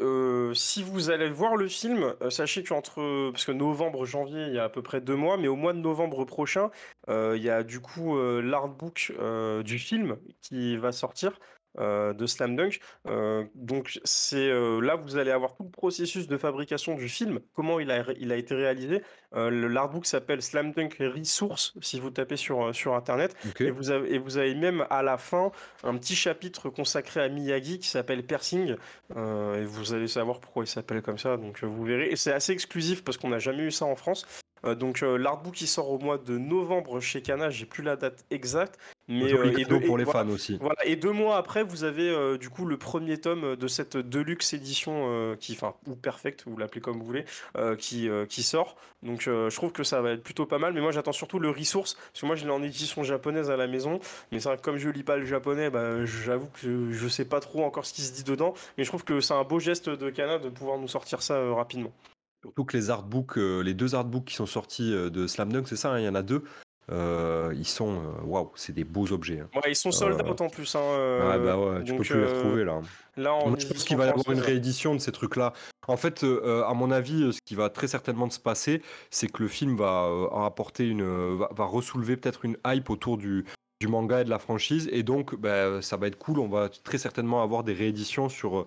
[0.00, 4.54] euh, si vous allez voir le film, euh, sachez qu'entre parce que novembre, janvier, il
[4.54, 6.70] y a à peu près deux mois, mais au mois de novembre prochain,
[7.08, 11.38] euh, il y a du coup euh, l'artbook euh, du film qui va sortir.
[11.78, 12.80] Euh, de Slam Dunk.
[13.08, 17.40] Euh, donc c'est euh, là vous allez avoir tout le processus de fabrication du film,
[17.54, 19.02] comment il a, il a été réalisé.
[19.32, 23.36] L'artbook s'appelle Slam Dunk Resource si vous tapez sur, sur internet.
[23.60, 25.52] Et vous, avez, et vous avez même à la fin
[25.84, 28.76] un petit chapitre consacré à Miyagi qui s'appelle Persing.
[29.14, 32.08] Et vous allez savoir pourquoi il s'appelle comme ça, donc vous verrez.
[32.08, 34.26] Et c'est assez exclusif parce qu'on n'a jamais eu ça en France.
[34.66, 37.96] Euh, donc euh, l'artbook qui sort au mois de novembre chez Kana, j'ai plus la
[37.96, 38.78] date exacte.
[39.08, 40.58] Mais, Joli euh, et deux- pour et les voilà, fans aussi.
[40.60, 44.52] voilà, et deux mois après, vous avez du coup le premier tome de cette Deluxe
[44.52, 47.24] édition qui, enfin, ou Perfect, vous l'appelez comme vous voulez,
[47.78, 48.76] qui, qui sort.
[49.04, 51.50] Donc je trouve que ça va être plutôt pas mal, mais moi j'attends surtout le
[51.50, 54.00] Resource, parce que moi je l'ai en édition japonaise à la maison,
[54.32, 57.24] mais c'est vrai que comme je lis pas le japonais, bah, j'avoue que je sais
[57.24, 59.60] pas trop encore ce qui se dit dedans, mais je trouve que c'est un beau
[59.60, 61.92] geste de Kana de pouvoir nous sortir ça rapidement.
[62.46, 65.66] Surtout que les artbooks, euh, les deux artbooks qui sont sortis euh, de Slam Dunk,
[65.66, 66.44] c'est ça, hein, il y en a deux.
[66.92, 68.00] euh, ils sont.
[68.24, 69.40] Waouh, c'est des beaux objets.
[69.40, 69.48] hein.
[69.56, 70.76] Ouais, ils sont sold Euh, en plus.
[70.76, 72.80] Hein, euh, ouais, bah ouais, tu peux plus les retrouver là.
[73.16, 75.52] Là, en Moi, je pense qu'il va y avoir une réédition de ces trucs-là.
[75.88, 79.48] En fait, à mon avis, ce qui va très certainement se passer, c'est que le
[79.48, 80.08] film va
[80.44, 83.44] apporter une, va, va ressoulever peut-être une hype autour du,
[83.80, 86.38] du manga et de la franchise, et donc bah, ça va être cool.
[86.38, 88.64] On va très certainement avoir des rééditions sur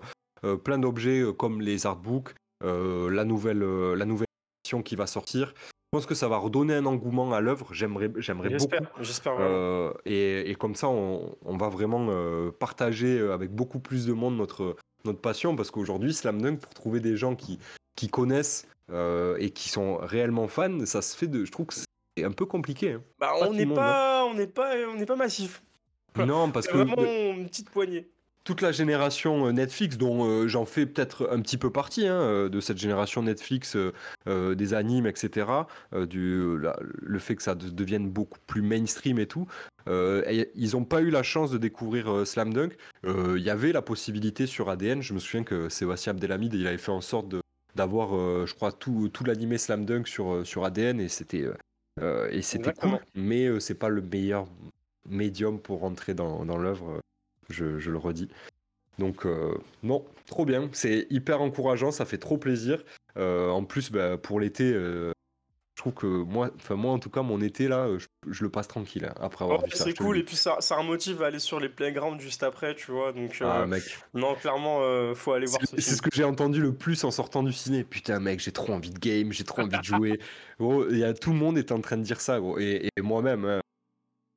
[0.64, 4.26] plein d'objets comme les artbooks, la nouvelle, euh, la nouvelle
[4.64, 5.54] édition qui va sortir.
[5.92, 7.68] Je pense que ça va redonner un engouement à l'œuvre.
[7.72, 8.70] J'aimerais, j'aimerais beaucoup.
[8.70, 9.50] J'espère, j'espère vraiment.
[9.50, 14.06] Euh, et, et comme ça, on, on va vraiment euh, partager euh, avec beaucoup plus
[14.06, 17.58] de monde notre, notre passion, parce qu'aujourd'hui, Slam Dunk, pour trouver des gens qui,
[17.96, 21.44] qui connaissent euh, et qui sont réellement fans, ça se fait de.
[21.44, 22.92] Je trouve que c'est un peu compliqué.
[22.92, 23.02] hein.
[23.18, 25.60] Bah, on n'est pas, on n'est pas, on n'est pas massif.
[26.16, 28.08] Non, parce que vraiment euh, une petite poignée.
[28.44, 32.20] Toute la génération euh, Netflix, dont euh, j'en fais peut-être un petit peu partie, hein,
[32.20, 35.46] euh, de cette génération Netflix, euh, des animes, etc.,
[35.92, 39.46] euh, du, la- le fait que ça de- devienne beaucoup plus mainstream et tout,
[39.88, 42.76] et ils n'ont pas eu la chance de découvrir Slam Dunk.
[43.04, 46.78] Il y avait la possibilité sur ADN, je me souviens que Sébastien Abdelhamid, il avait
[46.78, 47.34] fait en sorte
[47.74, 48.10] d'avoir,
[48.46, 51.46] je crois, tout, tout l'animé Slam Dunk sur, sur ADN, et c'était
[51.98, 54.46] cool, mais c'est pas le meilleur
[55.08, 57.00] médium pour rentrer dans, dans l'œuvre,
[57.50, 58.28] je, je le redis.
[59.00, 62.84] Donc euh, non, trop bien, c'est hyper encourageant, ça fait trop plaisir.
[63.16, 65.10] Euh, en plus, bah, pour l'été, euh,
[65.74, 68.68] trouve que moi, enfin moi en tout cas, mon été là, je, je le passe
[68.68, 69.84] tranquille hein, après avoir vu ça.
[69.84, 72.74] c'est je cool, et puis ça, ça remotive à aller sur les playgrounds juste après,
[72.74, 73.12] tu vois.
[73.12, 73.82] Donc, Ah mec,
[74.12, 74.80] non, clairement,
[75.14, 77.84] faut aller voir ce c'est ce que j'ai entendu le plus en sortant du ciné.
[77.84, 80.20] Putain mec, j'ai trop envie de game, j'ai trop envie de jouer.
[80.60, 82.58] Gros, il y a tout le monde est en train de dire ça, gros.
[82.58, 83.60] Et, et moi-même, hein,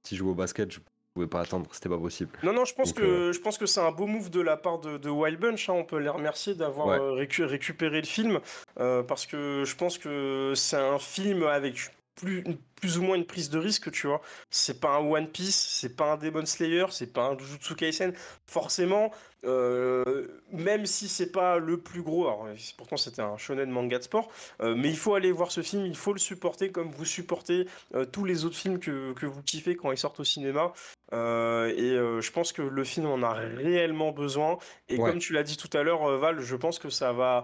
[0.08, 0.80] si je jouais au basket, je
[1.14, 2.32] pouvais pas attendre, c'était pas possible.
[2.44, 4.58] Non, non, je pense Donc, que je pense que c'est un beau move de la
[4.58, 5.70] part de, de Wild Bunch.
[5.70, 5.74] hein.
[5.74, 7.00] On peut les remercier d'avoir Ouais.
[7.00, 8.40] euh, récu- récupéré le film
[8.80, 11.76] euh, parce que je pense que c'est un film avec
[12.16, 12.44] plus,
[12.84, 14.20] plus ou moins une prise de risque, tu vois.
[14.50, 18.12] C'est pas un One Piece, c'est pas un Demon Slayer, c'est pas un Jujutsu Kaisen.
[18.46, 19.10] Forcément,
[19.46, 24.04] euh, même si c'est pas le plus gros, alors pourtant c'était un shonen manga de
[24.04, 24.30] sport,
[24.62, 27.68] euh, mais il faut aller voir ce film, il faut le supporter comme vous supportez
[27.94, 30.74] euh, tous les autres films que, que vous kiffez quand ils sortent au cinéma.
[31.14, 34.58] Et je pense que le film en a réellement besoin.
[34.90, 35.12] Et Ouais.
[35.12, 37.44] comme tu l'as dit tout à l'heure, Val, je pense que ça va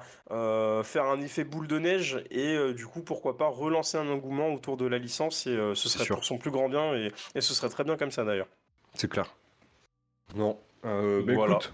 [0.83, 4.75] faire un effet boule de neige et du coup, pourquoi pas relancer un engouement autour
[4.75, 6.15] de la licence et euh, ce serait sûr.
[6.15, 8.47] pour son plus grand bien et, et ce serait très bien comme ça d'ailleurs.
[8.95, 9.33] C'est clair.
[10.35, 10.57] Non.
[10.85, 11.53] Euh, bah, Voilà.
[11.55, 11.73] écoute,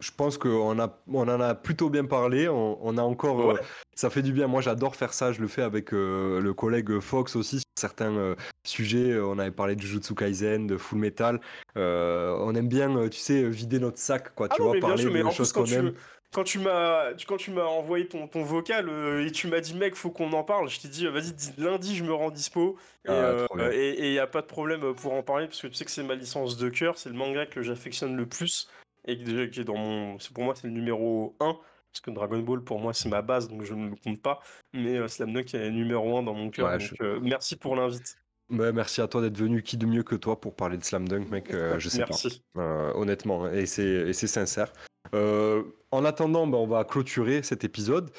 [0.00, 2.48] je pense qu'on a, on en a plutôt bien parlé.
[2.48, 3.36] On, on a encore.
[3.46, 3.54] Ouais.
[3.54, 3.64] euh,
[3.94, 4.46] ça fait du bien.
[4.48, 5.32] Moi, j'adore faire ça.
[5.32, 8.34] Je le fais avec euh, le collègue Fox aussi sur certains euh,
[8.66, 9.18] sujets.
[9.18, 11.40] On avait parlé de Jujutsu Kaisen, de Full Metal.
[11.76, 14.48] Euh, on aime bien, tu sais, vider notre sac, quoi.
[14.50, 15.94] Ah tu non, vois, mais bien parler sûr, mais de choses qu'on tu, aime.
[16.34, 19.74] Quand tu m'as quand tu m'as envoyé ton, ton vocal euh, et tu m'as dit,
[19.74, 22.76] mec, faut qu'on en parle, je t'ai dit, euh, vas-y, lundi, je me rends dispo.
[23.06, 23.12] Et Ah,
[23.56, 25.84] euh, et il n'y a pas de problème pour en parler parce que tu sais
[25.84, 28.68] que c'est ma licence de cœur, c'est le manga que j'affectionne le plus
[29.06, 30.18] et déjà qui est dans mon.
[30.18, 31.56] c'est- Pour moi, c'est le numéro 1.
[31.92, 34.40] Parce que Dragon Ball, pour moi, c'est ma base, donc je ne le compte pas.
[34.72, 36.66] Mais euh, Slam Dunk est numéro 1 dans mon cœur.
[36.66, 38.16] Ouais, donc je- euh, merci pour l'invite.
[38.50, 39.62] Ouais, merci à toi d'être venu.
[39.62, 42.16] Qui de mieux que toi pour parler de Slam Dunk, mec euh, Je sais pas.
[42.58, 44.72] Euh, honnêtement, et c'est et c'est sincère.
[45.14, 48.10] Euh, en attendant, ben, on va clôturer cet épisode.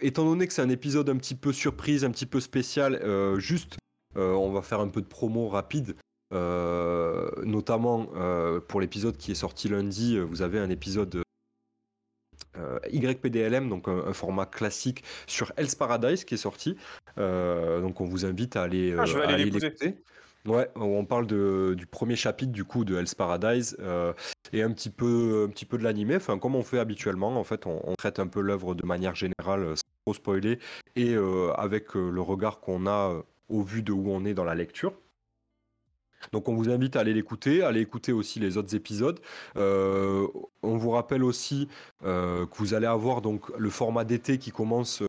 [0.00, 3.00] Étant donné que c'est un épisode un petit peu surprise, un petit peu spécial,
[3.38, 3.78] juste,
[4.14, 5.96] on va faire un peu de promo rapide.
[6.32, 8.06] Notamment
[8.68, 11.22] pour l'épisode qui est sorti lundi, vous avez un épisode
[12.90, 16.76] YPDLM, donc un, un format classique sur Hell's Paradise qui est sorti.
[17.18, 19.96] Euh, donc on vous invite à aller, Ah, je vais euh, aller l'écouter.
[20.46, 24.14] Ouais, où on parle de, du premier chapitre du coup de Hell's Paradise euh,
[24.54, 26.16] et un petit peu, un petit peu de l'animé.
[26.16, 29.14] Enfin, comme on fait habituellement, en fait, on, on traite un peu l'œuvre de manière
[29.14, 30.58] générale, euh, sans trop spoiler,
[30.96, 34.32] et euh, avec euh, le regard qu'on a euh, au vu de où on est
[34.32, 34.94] dans la lecture.
[36.32, 39.20] Donc on vous invite à aller l'écouter, à aller écouter aussi les autres épisodes.
[39.56, 40.26] Euh,
[40.62, 41.68] on vous rappelle aussi
[42.04, 45.06] euh, que vous allez avoir donc le format d'été qui commence euh,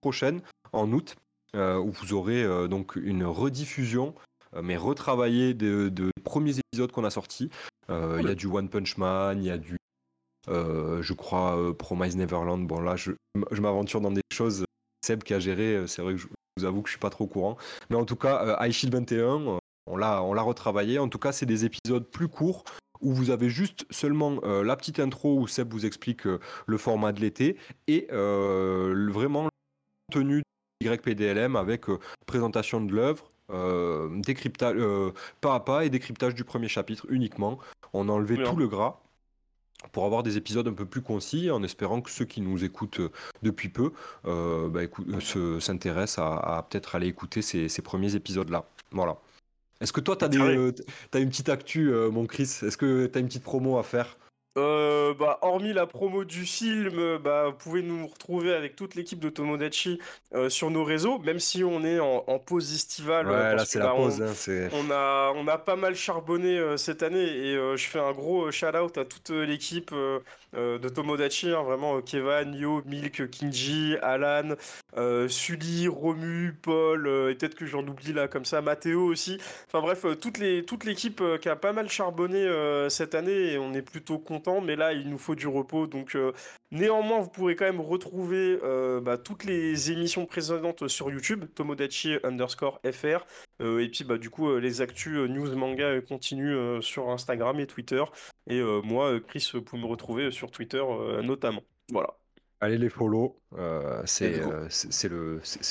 [0.00, 0.40] prochaine
[0.72, 1.16] en août,
[1.54, 4.12] où vous aurez donc une rediffusion,
[4.60, 7.48] mais retravaillée de, premiers épisodes qu'on a sortis.
[7.88, 9.76] Il y a du One Punch Man, il y a du,
[10.48, 12.66] je crois, Promise Neverland.
[12.66, 13.12] Bon là, je,
[13.52, 14.64] m'aventure dans des choses.
[15.06, 17.24] Seb qui a géré, c'est vrai que je vous avoue que je suis pas trop
[17.24, 17.56] au courant.
[17.90, 20.98] Mais en tout cas, euh, High Shield 21, euh, on l'a, on l'a retravaillé.
[20.98, 22.64] En tout cas, c'est des épisodes plus courts
[23.00, 26.78] où vous avez juste seulement euh, la petite intro où Seb vous explique euh, le
[26.78, 27.56] format de l'été
[27.86, 29.50] et euh, le- vraiment le
[30.12, 30.42] contenu
[30.82, 31.84] de YPDLM avec
[32.26, 33.30] présentation de l'œuvre,
[34.22, 34.76] décryptage
[35.40, 37.58] pas à pas et décryptage du premier chapitre uniquement.
[37.92, 38.44] On a enlevé Bien.
[38.50, 38.98] tout le gras
[39.92, 43.00] pour avoir des épisodes un peu plus concis en espérant que ceux qui nous écoutent
[43.42, 43.92] depuis peu
[44.24, 45.04] bah, écou-
[45.60, 48.64] s'intéressent à, à peut-être aller écouter ces, ces premiers épisodes là.
[48.92, 49.16] Voilà.
[49.84, 50.54] Est-ce que toi, tu as, Carré.
[50.54, 52.60] une petite actu, euh, mon Chris?
[52.62, 54.16] Est-ce que tu as une petite promo à faire?
[54.56, 58.94] Euh, bah, hormis la promo du film, euh, bah, vous pouvez nous retrouver avec toute
[58.94, 59.98] l'équipe de Tomodachi
[60.34, 63.26] euh, sur nos réseaux, même si on est en, en pause estivale.
[63.56, 67.24] là, c'est la bah, on- hein, a, on a pas mal charbonné euh, cette année
[67.24, 72.54] et euh, je fais un gros shout-out à toute l'équipe de Tomodachi, hein, vraiment Kevin,
[72.54, 74.54] Yo, Milk, Kinji, Alan,
[75.28, 79.38] Sully, Romu, Paul, et peut-être que j'en oublie là comme ça, Mathéo aussi.
[79.66, 82.48] Enfin bref, toute les, toute l'équipe qui a pas mal charbonné
[82.88, 85.86] cette année et on est plutôt content, mais là il nous faut du repos.
[85.86, 86.32] Donc euh,
[86.70, 92.16] néanmoins, vous pourrez quand même retrouver euh, bah, toutes les émissions précédentes sur YouTube, Tomodachi
[92.22, 93.26] underscore FR.
[93.62, 98.02] Euh, et puis bah du coup les actus news manga continuent sur Instagram et Twitter.
[98.48, 100.82] Et moi, Chris, vous pouvez me retrouver sur Twitter
[101.22, 101.62] notamment.
[101.90, 102.10] Voilà.
[102.60, 103.38] Allez les follow,
[104.04, 104.40] c'est,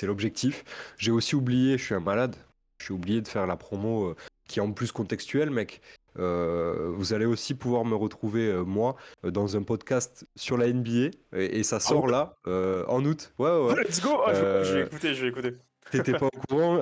[0.03, 0.63] l'objectif.
[0.97, 2.35] J'ai aussi oublié, je suis un malade,
[2.79, 4.15] j'ai oublié de faire la promo
[4.47, 5.81] qui est en plus contextuelle, mec.
[6.19, 8.95] Euh, vous allez aussi pouvoir me retrouver, euh, moi,
[9.25, 13.03] euh, dans un podcast sur la NBA, et, et ça sort ouais là, euh, en
[13.05, 13.33] août.
[13.39, 13.75] Ouais, ouais.
[13.83, 15.53] Let's go Ah, je, je vais écouter, je vais écouter.
[15.91, 16.77] T'étais pas au courant,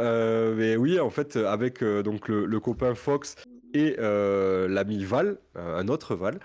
[0.55, 3.35] mais oui, en fait, avec donc le, le copain Fox
[3.73, 6.39] et l'ami Val, un autre Val,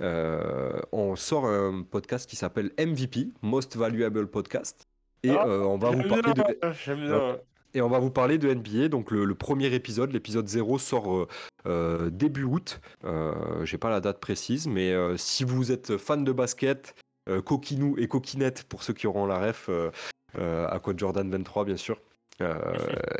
[0.00, 4.86] on sort un podcast qui s'appelle MVP, Most Valuable Podcast.
[5.24, 7.36] Et Ah, on va vous parler de, bien.
[7.74, 8.88] Et on va vous parler de NBA.
[8.88, 11.28] Donc le, le premier épisode, l'épisode 0, sort euh,
[11.66, 12.80] euh, début août.
[13.04, 16.94] Euh, J'ai pas la date précise, mais euh, si vous êtes fan de basket,
[17.44, 19.70] coquinou et coquinette pour ceux qui auront la ref,
[20.36, 22.00] à Code Jordan 23 bien sûr.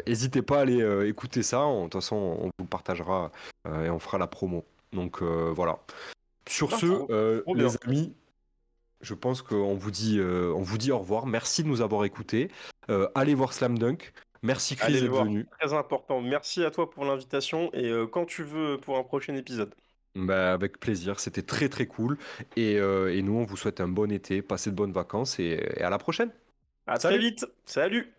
[0.09, 1.59] N'hésitez pas à aller écouter ça.
[1.59, 3.31] De toute façon, on vous partagera
[3.65, 4.65] et on fera la promo.
[4.93, 5.79] Donc voilà.
[6.49, 8.13] Sur ce, les amis,
[9.03, 11.27] je pense qu'on vous dit, euh, on vous dit au revoir.
[11.27, 12.51] Merci de nous avoir écoutés.
[12.89, 14.13] Euh, allez voir Slam Dunk.
[14.43, 15.49] Merci Chris d'être venu.
[15.59, 16.21] Très important.
[16.21, 19.75] Merci à toi pour l'invitation et euh, quand tu veux pour un prochain épisode.
[20.15, 22.19] Bah, avec plaisir, c'était très très cool.
[22.57, 25.59] Et, euh, et nous, on vous souhaite un bon été, passez de bonnes vacances et,
[25.77, 26.31] et à la prochaine.
[26.87, 27.19] À Salut.
[27.19, 27.47] très vite.
[27.65, 28.15] Salut.